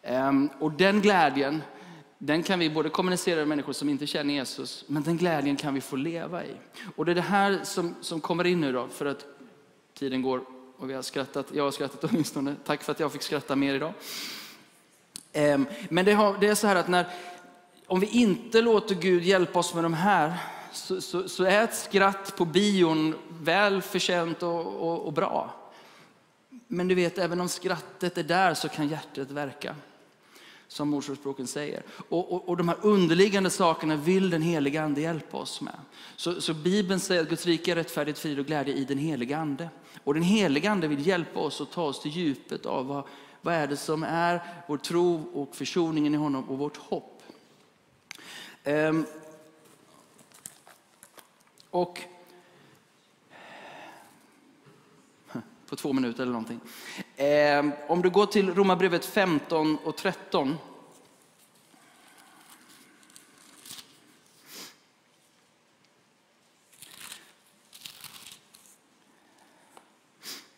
Ehm, 0.02 0.50
och 0.58 0.72
den 0.72 1.00
glädjen, 1.00 1.62
den 2.18 2.42
kan 2.42 2.58
vi 2.58 2.70
både 2.70 2.88
kommunicera 2.88 3.36
med 3.36 3.48
människor 3.48 3.72
som 3.72 3.88
inte 3.88 4.06
känner 4.06 4.34
Jesus, 4.34 4.84
men 4.88 5.02
den 5.02 5.16
glädjen 5.16 5.56
kan 5.56 5.74
vi 5.74 5.80
få 5.80 5.96
leva 5.96 6.44
i. 6.44 6.56
Och 6.96 7.04
det 7.04 7.10
är 7.12 7.14
det 7.14 7.20
här 7.20 7.64
som, 7.64 7.94
som 8.00 8.20
kommer 8.20 8.44
in 8.44 8.60
nu 8.60 8.72
då, 8.72 8.88
för 8.88 9.06
att 9.06 9.26
tiden 9.94 10.22
går 10.22 10.44
och 10.76 10.90
vi 10.90 10.94
har 10.94 11.02
skrattat. 11.02 11.46
Jag 11.52 11.64
har 11.64 11.70
skrattat 11.70 12.04
åtminstone. 12.04 12.56
Tack 12.64 12.82
för 12.82 12.92
att 12.92 13.00
jag 13.00 13.12
fick 13.12 13.22
skratta 13.22 13.56
mer 13.56 13.74
idag. 13.74 13.92
Ehm, 15.32 15.66
men 15.88 16.04
det, 16.04 16.12
har, 16.12 16.38
det 16.38 16.48
är 16.48 16.54
så 16.54 16.66
här 16.66 16.76
att 16.76 16.88
när, 16.88 17.06
om 17.86 18.00
vi 18.00 18.06
inte 18.06 18.60
låter 18.60 18.94
Gud 18.94 19.22
hjälpa 19.22 19.58
oss 19.58 19.74
med 19.74 19.84
de 19.84 19.94
här, 19.94 20.32
så, 20.72 21.00
så, 21.00 21.28
så 21.28 21.44
är 21.44 21.64
ett 21.64 21.74
skratt 21.74 22.36
på 22.36 22.44
bion 22.44 23.14
väl 23.28 23.82
förtjänt 23.82 24.42
och, 24.42 24.66
och, 24.66 25.06
och 25.06 25.12
bra. 25.12 25.54
Men 26.68 26.88
du 26.88 26.94
vet, 26.94 27.18
även 27.18 27.40
om 27.40 27.48
skrattet 27.48 28.18
är 28.18 28.22
där 28.22 28.54
så 28.54 28.68
kan 28.68 28.88
hjärtat 28.88 29.30
verka. 29.30 29.76
Som 30.68 30.94
Ordspråken 30.94 31.46
säger. 31.46 31.82
Och, 32.08 32.32
och, 32.32 32.48
och, 32.48 32.56
de 32.56 32.68
här 32.68 32.76
underliggande 32.82 33.50
sakerna 33.50 33.96
vill 33.96 34.30
den 34.30 34.42
heliga 34.42 34.82
Ande 34.82 35.00
hjälpa 35.00 35.36
oss 35.36 35.60
med. 35.60 35.74
Så, 36.16 36.40
så 36.40 36.54
Bibeln 36.54 37.00
säger 37.00 37.22
att 37.22 37.28
Guds 37.28 37.46
rike 37.46 37.70
är 37.70 37.76
rättfärdigt, 37.76 38.18
frid 38.18 38.38
och 38.38 38.46
glädje 38.46 38.74
i 38.74 38.84
den 38.84 38.98
heliga 38.98 39.38
Ande. 39.38 39.68
Och 40.04 40.14
den 40.14 40.22
heliga 40.22 40.70
Ande 40.70 40.88
vill 40.88 41.06
hjälpa 41.06 41.40
oss 41.40 41.60
att 41.60 41.72
ta 41.72 41.82
oss 41.82 42.02
till 42.02 42.10
djupet 42.10 42.66
av 42.66 42.86
vad, 42.86 43.04
vad 43.40 43.54
är 43.54 43.66
det 43.66 43.76
som 43.76 44.02
är 44.02 44.42
vår 44.68 44.76
tro 44.76 45.22
och 45.34 45.56
försoningen 45.56 46.14
i 46.14 46.16
honom 46.16 46.50
och 46.50 46.58
vårt 46.58 46.76
hopp. 46.76 47.13
Ehm. 48.66 49.06
och 51.70 52.00
på 55.66 55.76
två 55.76 55.92
minuter 55.92 56.22
eller 56.22 56.32
någonting. 56.32 56.60
Ehm. 57.16 57.72
om 57.88 58.02
du 58.02 58.10
går 58.10 58.26
till 58.26 58.54
Romarbrevet 58.54 59.04
15 59.04 59.78
och 59.84 59.96
13. 59.96 60.56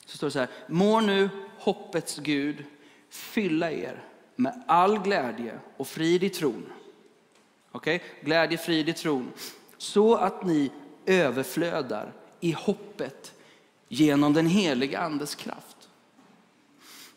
Så 0.07 0.16
står 0.16 0.27
det 0.27 0.31
så 0.31 0.38
här. 0.38 0.49
Må 0.69 1.01
nu 1.01 1.29
hoppets 1.59 2.16
Gud 2.16 2.64
fylla 3.09 3.71
er 3.71 4.05
med 4.37 4.62
all 4.66 4.99
glädje 4.99 5.61
och 5.77 5.88
frid 5.88 6.25
i 6.25 6.31
tron. 6.31 6.73
Okay? 7.77 8.01
Glädje, 8.21 8.59
frid 8.59 8.89
i 8.89 8.93
tron. 8.93 9.33
Så 9.79 10.15
att 10.15 10.45
ni 10.45 10.71
överflödar 11.07 12.12
i 12.41 12.53
hoppet 12.53 13.33
genom 13.89 14.33
den 14.33 14.47
heliga 14.47 15.01
andes 15.01 15.35
kraft. 15.35 15.89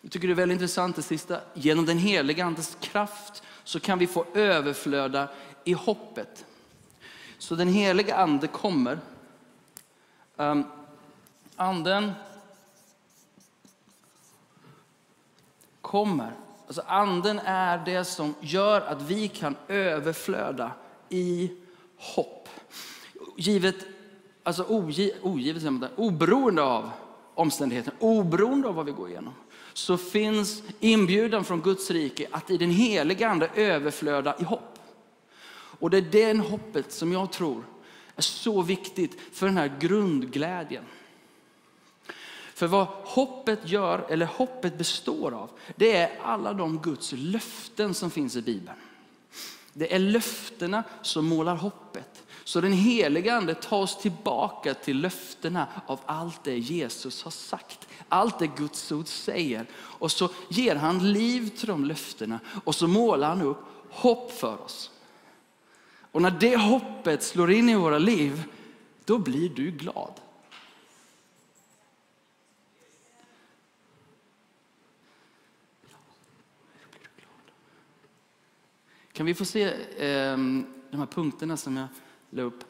Jag 0.01 0.11
tycker 0.11 0.27
det 0.27 0.33
är 0.33 0.35
väldigt 0.35 0.55
intressant 0.55 0.95
det 0.95 1.01
sista. 1.01 1.41
Genom 1.53 1.85
den 1.85 1.97
heliga 1.97 2.45
andes 2.45 2.77
kraft 2.79 3.43
så 3.63 3.79
kan 3.79 3.99
vi 3.99 4.07
få 4.07 4.25
överflöda 4.33 5.29
i 5.63 5.73
hoppet. 5.73 6.45
Så 7.37 7.55
den 7.55 7.67
heliga 7.67 8.15
ande 8.15 8.47
kommer. 8.47 8.99
Um, 10.35 10.63
anden 11.55 12.11
kommer. 15.81 16.33
Alltså 16.69 16.81
anden 16.87 17.39
är 17.39 17.85
det 17.85 18.05
som 18.05 18.35
gör 18.41 18.81
att 18.81 19.01
vi 19.01 19.27
kan 19.27 19.55
överflöda 19.67 20.71
i 21.09 21.51
hopp. 21.97 22.49
Givet 23.37 23.75
alltså 24.43 24.63
ogivet, 24.63 25.91
oberoende 25.95 26.63
av 26.63 26.91
omständigheterna, 27.33 27.97
oberoende 27.99 28.67
av 28.67 28.75
vad 28.75 28.85
vi 28.85 28.91
går 28.91 29.09
igenom, 29.09 29.33
så 29.73 29.97
finns 29.97 30.63
inbjudan 30.79 31.43
från 31.43 31.61
Guds 31.61 31.91
rike 31.91 32.27
att 32.31 32.49
i 32.49 32.57
den 32.57 32.71
heliga 32.71 33.29
Ande 33.29 33.49
överflöda 33.55 34.35
i 34.39 34.43
hopp. 34.43 34.79
Och 35.51 35.89
det 35.89 35.97
är 35.97 36.01
det 36.01 36.37
hoppet 36.37 36.91
som 36.91 37.11
jag 37.11 37.31
tror 37.31 37.63
är 38.15 38.21
så 38.21 38.61
viktigt 38.61 39.17
för 39.33 39.45
den 39.45 39.57
här 39.57 39.77
grundglädjen. 39.79 40.83
För 42.59 42.67
vad 42.67 42.87
hoppet 42.87 43.59
gör, 43.69 44.05
eller 44.09 44.25
hoppet 44.25 44.77
består 44.77 45.31
av, 45.31 45.49
det 45.75 45.95
är 45.95 46.19
alla 46.23 46.53
de 46.53 46.79
Guds 46.79 47.13
löften 47.17 47.93
som 47.93 48.11
finns 48.11 48.35
i 48.35 48.41
Bibeln. 48.41 48.77
Det 49.73 49.95
är 49.95 49.99
löftena 49.99 50.83
som 51.01 51.25
målar 51.25 51.55
hoppet. 51.55 52.23
Så 52.43 52.61
den 52.61 52.73
heliga 52.73 53.35
ande 53.35 53.55
tar 53.55 53.81
oss 53.81 53.97
tillbaka 53.97 54.73
till 54.73 55.01
löftena 55.01 55.67
av 55.85 55.99
allt 56.05 56.43
det 56.43 56.57
Jesus 56.57 57.23
har 57.23 57.31
sagt. 57.31 57.87
Allt 58.09 58.39
det 58.39 58.47
Guds 58.47 58.91
ord 58.91 59.07
säger. 59.07 59.65
Och 59.75 60.11
så 60.11 60.29
ger 60.49 60.75
han 60.75 61.11
liv 61.11 61.49
till 61.49 61.67
de 61.67 61.85
löftena 61.85 62.39
och 62.63 62.75
så 62.75 62.87
målar 62.87 63.29
han 63.29 63.41
upp 63.41 63.63
hopp 63.89 64.31
för 64.31 64.61
oss. 64.61 64.91
Och 66.11 66.21
när 66.21 66.31
det 66.31 66.57
hoppet 66.57 67.23
slår 67.23 67.51
in 67.51 67.69
i 67.69 67.75
våra 67.75 67.97
liv, 67.97 68.43
då 69.05 69.17
blir 69.17 69.49
du 69.49 69.71
glad. 69.71 70.13
Kan 79.19 79.25
vi 79.25 79.33
få 79.33 79.45
se 79.45 79.63
eh, 79.63 80.37
de 80.91 80.97
här 80.97 81.05
punkterna 81.05 81.57
som 81.57 81.77
jag 81.77 81.87
la 82.29 82.41
upp 82.41 82.63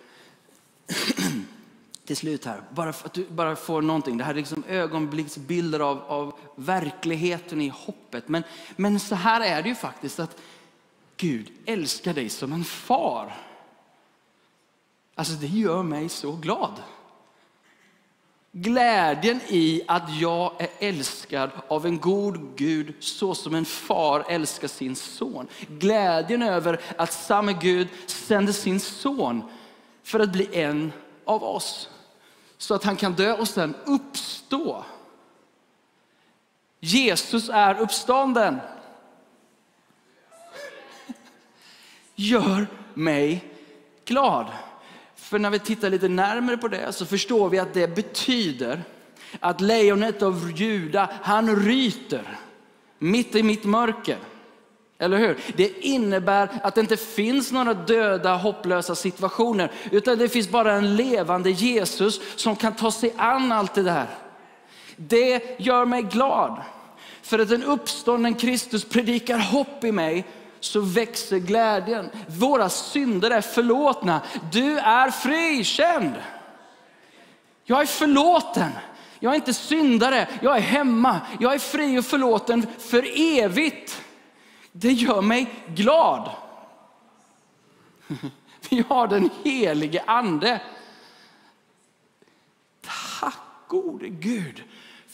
till 2.06 2.18
slut 2.18 2.46
här. 2.46 2.62
Bara 2.72 2.94
för 2.94 3.06
att 3.08 3.14
du 3.14 3.26
bara 3.30 3.56
får 3.56 3.82
någonting. 3.82 4.18
Det 4.18 4.24
här 4.24 4.32
är 4.32 4.36
liksom 4.36 4.64
ögonblicksbilder 4.68 5.80
av, 5.80 6.02
av 6.02 6.40
verkligheten 6.56 7.62
i 7.62 7.70
hoppet. 7.76 8.28
Men, 8.28 8.44
men 8.76 9.00
så 9.00 9.16
här 9.16 9.42
är 9.42 9.64
det 9.64 9.70
ju 9.70 9.76
faktiskt 9.76 10.20
att 10.20 10.42
Gud 11.18 11.52
älskar 11.66 12.14
dig 12.14 12.30
som 12.30 12.54
en 12.54 12.64
far. 12.64 13.38
Alltså 15.16 15.34
det 15.34 15.48
gör 15.48 15.84
mig 15.84 16.10
så 16.10 16.32
glad. 16.32 16.74
Glädjen 18.52 19.42
i 19.48 19.82
att 19.88 20.16
jag 20.20 20.62
är 20.62 20.70
älskad 20.80 21.52
av 21.68 21.86
en 21.86 22.00
god 22.00 22.56
Gud 22.56 22.94
så 23.00 23.36
som 23.36 23.56
en 23.56 23.66
far 23.66 24.26
älskar 24.30 24.68
sin 24.68 24.96
son. 24.96 25.48
Glädjen 25.68 26.42
över 26.42 26.82
att 26.98 27.14
samme 27.14 27.54
Gud 27.54 27.88
sände 28.06 28.54
sin 28.54 28.80
son 28.80 29.44
för 30.04 30.20
att 30.20 30.32
bli 30.32 30.50
en 30.52 30.92
av 31.26 31.44
oss. 31.44 31.90
Så 32.58 32.76
att 32.76 32.84
han 32.84 32.96
kan 32.96 33.14
dö 33.14 33.34
och 33.34 33.48
sen 33.48 33.76
uppstå. 33.86 34.86
Jesus 36.80 37.50
är 37.50 37.80
uppstånden. 37.80 38.60
Gör 42.16 42.68
mig 42.94 43.44
glad. 44.06 44.48
För 45.30 45.40
när 45.40 45.50
vi 45.50 45.60
tittar 45.60 45.90
lite 45.90 46.08
närmare 46.08 46.58
på 46.58 46.68
det 46.68 46.94
så 46.94 47.06
förstår 47.06 47.50
vi 47.50 47.60
att 47.60 47.74
det 47.74 47.96
betyder 47.96 48.82
att 49.40 49.62
lejonet 49.62 50.22
av 50.22 50.52
Juda, 50.56 51.10
han 51.22 51.56
ryter 51.56 52.40
mitt 53.00 53.36
i 53.36 53.44
mitt 53.44 53.64
mörker. 53.64 54.18
Eller 55.00 55.18
hur? 55.18 55.38
Det 55.56 55.86
innebär 55.86 56.50
att 56.64 56.76
det 56.76 56.82
inte 56.82 56.98
finns 56.98 57.52
några 57.52 57.74
döda, 57.74 58.36
hopplösa 58.36 58.96
situationer, 58.96 59.72
utan 59.92 60.18
det 60.18 60.30
finns 60.30 60.50
bara 60.50 60.74
en 60.74 60.96
levande 60.96 61.52
Jesus 61.52 62.22
som 62.36 62.56
kan 62.56 62.76
ta 62.76 62.92
sig 62.92 63.14
an 63.18 63.52
allt 63.52 63.74
det 63.74 63.84
där. 63.84 64.08
Det 64.96 65.60
gör 65.60 65.86
mig 65.86 66.02
glad. 66.02 66.62
För 67.22 67.40
att 67.40 67.52
en 67.52 67.64
uppstånden 67.64 68.34
Kristus 68.34 68.86
predikar 68.86 69.38
hopp 69.38 69.84
i 69.84 69.92
mig 69.92 70.26
så 70.60 70.82
växer 70.82 71.38
glädjen. 71.38 72.10
Våra 72.28 72.70
synder 72.70 73.32
är 73.32 73.42
förlåtna. 73.42 74.22
Du 74.52 74.80
är 74.80 75.12
frikänd. 75.12 76.14
Jag 77.64 77.82
är 77.82 77.86
förlåten. 77.86 78.72
Jag 79.20 79.32
är 79.32 79.36
inte 79.36 79.54
syndare, 79.54 80.28
jag 80.42 80.58
är 80.58 80.62
hemma. 80.62 81.22
Jag 81.40 81.54
är 81.54 81.60
fri 81.60 82.00
och 82.00 82.06
förlåten 82.06 82.68
för 82.80 83.06
evigt. 83.38 84.02
Det 84.72 84.92
gör 84.92 85.22
mig 85.22 85.52
glad. 85.68 86.30
Vi 88.70 88.84
har 88.90 89.08
den 89.08 89.30
helige 89.44 90.04
ande. 90.08 90.62
Tack 93.20 93.38
gode 93.68 94.08
Gud 94.10 94.64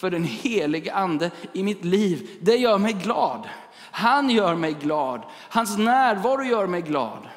för 0.05 0.09
den 0.11 0.23
helige 0.23 0.93
ande 0.93 1.31
i 1.53 1.63
mitt 1.63 1.85
liv. 1.85 2.29
Det 2.41 2.55
gör 2.55 2.77
mig 2.77 2.93
glad. 2.93 3.49
Han 3.75 4.29
gör 4.29 4.55
mig 4.55 4.73
glad. 4.73 5.21
Hans 5.31 5.77
närvaro 5.77 6.43
gör 6.43 6.67
mig 6.67 6.81
glad. 6.81 7.27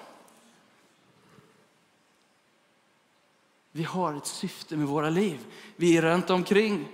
Vi 3.73 3.83
har 3.83 4.15
ett 4.15 4.27
syfte 4.27 4.77
med 4.77 4.87
våra 4.87 5.11
liv. 5.11 5.39
Vi 5.77 5.97
är 5.97 6.03
runt 6.03 6.31
omkring. 6.31 6.89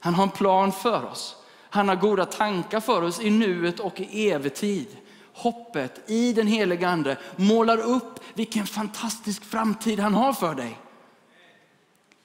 Han 0.00 0.14
har 0.14 0.22
en 0.22 0.30
plan 0.30 0.72
för 0.72 1.04
oss. 1.04 1.36
Han 1.70 1.88
har 1.88 1.96
goda 1.96 2.24
tankar 2.24 2.80
för 2.80 3.02
oss 3.02 3.20
i 3.20 3.30
nuet 3.30 3.80
och 3.80 4.00
i 4.00 4.30
evig 4.30 4.54
tid. 4.54 4.96
Hoppet 5.32 6.10
i 6.10 6.32
den 6.32 6.46
helige 6.46 6.88
Ande 6.88 7.16
målar 7.36 7.78
upp 7.78 8.20
vilken 8.34 8.66
fantastisk 8.66 9.44
framtid 9.44 9.98
han 9.98 10.14
har 10.14 10.32
för 10.32 10.54
dig. 10.54 10.78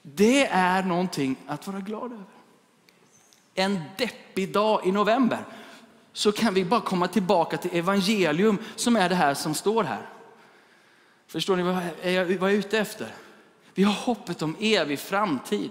Det 0.02 0.46
är 0.46 0.82
någonting 0.82 1.36
att 1.46 1.66
vara 1.66 1.80
glad 1.80 2.12
över. 2.12 2.33
En 3.54 3.80
deppig 3.96 4.52
dag 4.52 4.86
i 4.86 4.92
november 4.92 5.44
så 6.12 6.32
kan 6.32 6.54
vi 6.54 6.64
bara 6.64 6.80
komma 6.80 7.08
tillbaka 7.08 7.56
till 7.56 7.76
evangelium 7.78 8.58
som 8.76 8.96
är 8.96 9.08
det 9.08 9.14
här 9.14 9.34
som 9.34 9.54
står 9.54 9.84
här. 9.84 10.08
Förstår 11.26 11.56
ni 11.56 11.62
vad 11.62 11.82
jag, 12.02 12.24
vad 12.24 12.50
jag 12.50 12.54
är 12.54 12.58
ute 12.58 12.78
efter? 12.78 13.14
Vi 13.74 13.82
har 13.82 13.92
hoppet 13.92 14.42
om 14.42 14.56
evig 14.60 14.98
framtid. 14.98 15.70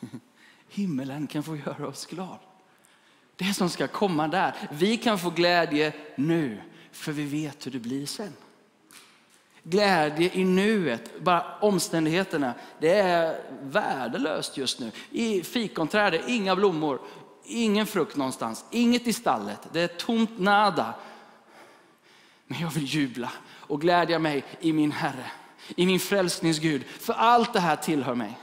Himmelen 0.68 1.26
kan 1.26 1.42
få 1.42 1.56
göra 1.56 1.88
oss 1.88 2.06
glad. 2.06 2.38
Det 3.36 3.54
som 3.54 3.70
ska 3.70 3.88
komma 3.88 4.28
där. 4.28 4.54
Vi 4.70 4.96
kan 4.96 5.18
få 5.18 5.30
glädje 5.30 5.92
nu, 6.16 6.62
för 6.92 7.12
vi 7.12 7.24
vet 7.24 7.66
hur 7.66 7.70
det 7.70 7.78
blir 7.78 8.06
sen. 8.06 8.32
Glädje 9.62 10.30
i 10.32 10.44
nuet, 10.44 11.20
bara 11.20 11.58
omständigheterna, 11.60 12.54
det 12.80 12.94
är 12.94 13.40
värdelöst 13.62 14.56
just 14.56 14.80
nu. 14.80 14.90
I 15.10 15.42
fikonträdet, 15.42 16.22
inga 16.28 16.56
blommor, 16.56 17.00
ingen 17.44 17.86
frukt 17.86 18.16
någonstans, 18.16 18.64
inget 18.70 19.06
i 19.06 19.12
stallet. 19.12 19.68
Det 19.72 19.80
är 19.80 19.88
tomt 19.88 20.38
nada. 20.38 20.94
Men 22.46 22.60
jag 22.60 22.70
vill 22.70 22.84
jubla 22.84 23.30
och 23.52 23.80
glädja 23.80 24.18
mig 24.18 24.44
i 24.60 24.72
min 24.72 24.92
Herre, 24.92 25.30
i 25.76 25.86
min 25.86 26.00
frälsningsgud. 26.00 26.84
För 26.84 27.12
allt 27.12 27.52
det 27.52 27.60
här 27.60 27.76
tillhör 27.76 28.14
mig. 28.14 28.38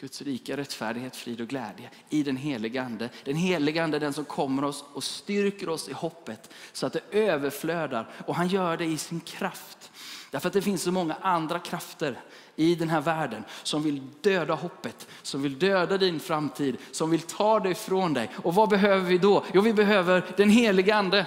Guds 0.00 0.22
rika 0.22 0.56
rättfärdighet, 0.56 1.16
frid 1.16 1.40
och 1.40 1.48
glädje 1.48 1.90
i 2.10 2.22
den 2.22 2.36
helige 2.36 2.82
Ande. 2.82 3.10
Den 3.24 3.36
helige 3.36 3.84
Ande 3.84 3.96
är 3.96 4.00
den 4.00 4.12
som 4.12 4.24
kommer 4.24 4.64
oss 4.64 4.84
och 4.92 5.04
styrker 5.04 5.68
oss 5.68 5.88
i 5.88 5.92
hoppet 5.92 6.50
så 6.72 6.86
att 6.86 6.92
det 6.92 7.00
överflödar. 7.10 8.10
Och 8.26 8.34
han 8.34 8.48
gör 8.48 8.76
det 8.76 8.84
i 8.84 8.98
sin 8.98 9.20
kraft. 9.20 9.90
Därför 10.30 10.46
att 10.46 10.52
det 10.52 10.62
finns 10.62 10.82
så 10.82 10.92
många 10.92 11.14
andra 11.14 11.58
krafter 11.58 12.20
i 12.56 12.74
den 12.74 12.88
här 12.88 13.00
världen 13.00 13.44
som 13.62 13.82
vill 13.82 14.02
döda 14.20 14.54
hoppet, 14.54 15.08
som 15.22 15.42
vill 15.42 15.58
döda 15.58 15.98
din 15.98 16.20
framtid, 16.20 16.76
som 16.90 17.10
vill 17.10 17.22
ta 17.22 17.60
dig 17.60 17.72
ifrån 17.72 18.14
dig. 18.14 18.30
Och 18.36 18.54
vad 18.54 18.68
behöver 18.68 19.04
vi 19.04 19.18
då? 19.18 19.44
Jo, 19.54 19.60
vi 19.60 19.72
behöver 19.72 20.24
den 20.36 20.50
helige 20.50 20.94
Ande. 20.94 21.26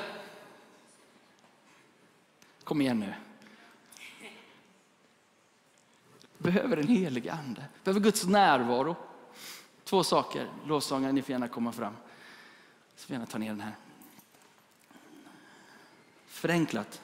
Kom 2.64 2.82
igen 2.82 3.00
nu. 3.00 3.14
Behöver 6.40 6.76
den 6.76 6.88
helige 6.88 7.34
Ande, 7.34 7.66
behöver 7.84 8.00
Guds 8.00 8.26
närvaro. 8.26 8.96
Två 9.84 10.04
saker, 10.04 10.50
lovsångare, 10.66 11.12
ni 11.12 11.22
får 11.22 11.32
gärna 11.32 11.48
komma 11.48 11.72
fram. 11.72 11.94
Så 12.96 13.08
får 13.08 13.14
gärna 13.14 13.26
ta 13.26 13.38
ner 13.38 13.50
den 13.50 13.62
här. 13.62 13.76
Förenklat. 16.28 17.02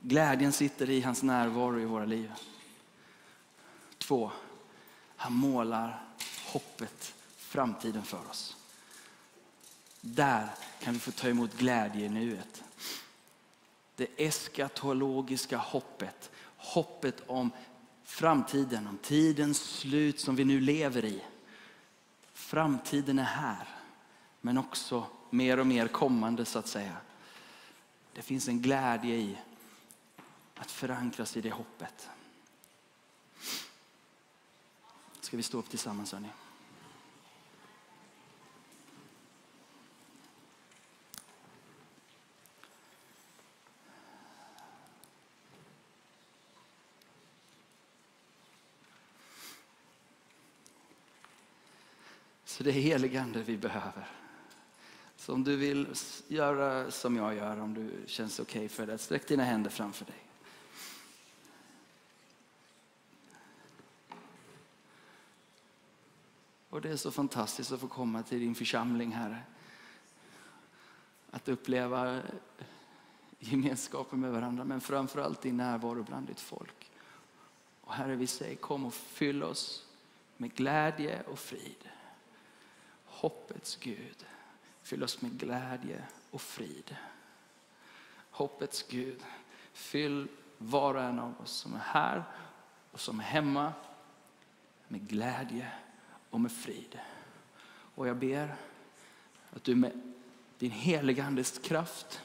Glädjen 0.00 0.52
sitter 0.52 0.90
i 0.90 1.00
hans 1.00 1.22
närvaro 1.22 1.80
i 1.80 1.84
våra 1.84 2.04
liv. 2.04 2.32
Två, 3.98 4.30
han 5.16 5.32
målar 5.32 6.02
hoppet, 6.52 7.14
framtiden 7.36 8.02
för 8.02 8.30
oss. 8.30 8.56
Där 10.00 10.48
kan 10.80 10.94
vi 10.94 11.00
få 11.00 11.10
ta 11.10 11.28
emot 11.28 11.54
glädje 11.54 12.06
i 12.06 12.08
nuet. 12.08 12.62
Det 13.96 14.08
eskatologiska 14.16 15.56
hoppet, 15.56 16.30
hoppet 16.56 17.22
om 17.26 17.50
framtiden, 18.12 18.86
om 18.86 18.98
tidens 18.98 19.58
slut 19.58 20.20
som 20.20 20.36
vi 20.36 20.44
nu 20.44 20.60
lever 20.60 21.04
i. 21.04 21.22
Framtiden 22.32 23.18
är 23.18 23.22
här, 23.24 23.68
men 24.40 24.58
också 24.58 25.06
mer 25.30 25.58
och 25.58 25.66
mer 25.66 25.88
kommande 25.88 26.44
så 26.44 26.58
att 26.58 26.66
säga. 26.66 26.96
Det 28.14 28.22
finns 28.22 28.48
en 28.48 28.62
glädje 28.62 29.14
i 29.14 29.38
att 30.54 30.70
förankras 30.70 31.36
i 31.36 31.40
det 31.40 31.50
hoppet. 31.50 32.08
Ska 35.20 35.36
vi 35.36 35.42
stå 35.42 35.58
upp 35.58 35.70
tillsammans 35.70 36.12
hörni? 36.12 36.28
För 52.62 52.72
det 52.72 52.78
är 52.78 52.82
heligande 52.82 53.42
vi 53.42 53.56
behöver. 53.56 54.08
Så 55.16 55.34
om 55.34 55.44
du 55.44 55.56
vill 55.56 55.86
göra 56.28 56.90
som 56.90 57.16
jag 57.16 57.34
gör, 57.34 57.60
om 57.60 57.74
du 57.74 57.90
känns 58.06 58.40
okej 58.40 58.58
okay 58.58 58.68
för 58.68 58.86
det, 58.86 58.98
sträck 58.98 59.28
dina 59.28 59.44
händer 59.44 59.70
framför 59.70 60.04
dig. 60.04 60.14
Och 66.68 66.80
det 66.80 66.90
är 66.90 66.96
så 66.96 67.10
fantastiskt 67.10 67.72
att 67.72 67.80
få 67.80 67.88
komma 67.88 68.22
till 68.22 68.40
din 68.40 68.54
församling, 68.54 69.12
Herre. 69.12 69.42
Att 71.30 71.48
uppleva 71.48 72.22
gemenskapen 73.38 74.20
med 74.20 74.32
varandra, 74.32 74.64
men 74.64 74.80
framförallt 74.80 75.42
din 75.42 75.56
närvaro 75.56 76.02
bland 76.02 76.26
ditt 76.26 76.40
folk. 76.40 76.90
Och 77.80 77.94
Herre, 77.94 78.16
vi 78.16 78.26
säger 78.26 78.56
kom 78.56 78.84
och 78.84 78.94
fyll 78.94 79.42
oss 79.42 79.86
med 80.36 80.54
glädje 80.54 81.22
och 81.22 81.38
frid 81.38 81.88
hoppets 83.22 83.76
Gud. 83.76 84.26
Fyll 84.82 85.02
oss 85.02 85.22
med 85.22 85.38
glädje 85.38 86.04
och 86.30 86.40
frid. 86.40 86.96
Hoppets 88.30 88.82
Gud, 88.88 89.20
fyll 89.72 90.28
var 90.58 90.94
och 90.94 91.02
en 91.02 91.18
av 91.18 91.40
oss 91.40 91.50
som 91.50 91.74
är 91.74 91.78
här 91.78 92.24
och 92.90 93.00
som 93.00 93.20
är 93.20 93.24
hemma 93.24 93.72
med 94.88 95.08
glädje 95.08 95.72
och 96.30 96.40
med 96.40 96.52
frid. 96.52 96.98
Och 97.94 98.08
jag 98.08 98.16
ber 98.16 98.54
att 99.50 99.64
du 99.64 99.74
med 99.74 100.14
din 100.58 100.70
heliga 100.70 101.24
Andes 101.24 101.58
kraft 101.58 102.20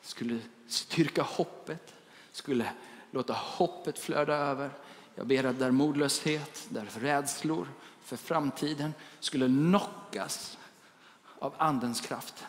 skulle 0.00 0.40
styrka 0.66 1.22
hoppet, 1.22 1.94
skulle 2.32 2.72
låta 3.10 3.32
hoppet 3.32 3.98
flöda 3.98 4.34
över. 4.34 4.70
Jag 5.14 5.26
ber 5.26 5.44
att 5.44 5.58
där 5.58 5.70
modlöshet, 5.70 6.66
där 6.68 6.84
rädslor, 6.84 7.68
för 8.08 8.16
framtiden 8.16 8.94
skulle 9.20 9.46
knockas 9.46 10.58
av 11.38 11.54
andens 11.58 12.00
kraft. 12.00 12.44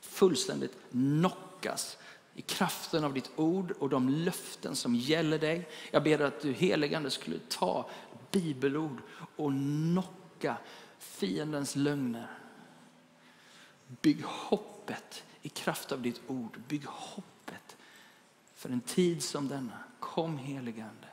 Fullständigt 0.00 0.76
knockas 0.90 1.98
i 2.34 2.42
kraften 2.42 3.04
av 3.04 3.14
ditt 3.14 3.30
ord 3.36 3.70
och 3.70 3.88
de 3.88 4.08
löften 4.08 4.76
som 4.76 4.94
gäller 4.94 5.38
dig. 5.38 5.68
Jag 5.90 6.02
ber 6.02 6.20
att 6.20 6.40
du 6.40 6.52
heligande 6.52 7.10
skulle 7.10 7.38
ta 7.38 7.90
bibelord 8.30 8.98
och 9.36 9.50
knocka 9.50 10.56
fiendens 10.98 11.76
lögner. 11.76 12.38
Bygg 13.86 14.24
hoppet 14.24 15.24
i 15.42 15.48
kraft 15.48 15.92
av 15.92 16.02
ditt 16.02 16.20
ord. 16.26 16.60
Bygg 16.68 16.84
hoppet 16.86 17.76
för 18.54 18.68
en 18.68 18.80
tid 18.80 19.22
som 19.22 19.48
denna. 19.48 19.78
Kom 20.00 20.38
heligande. 20.38 21.11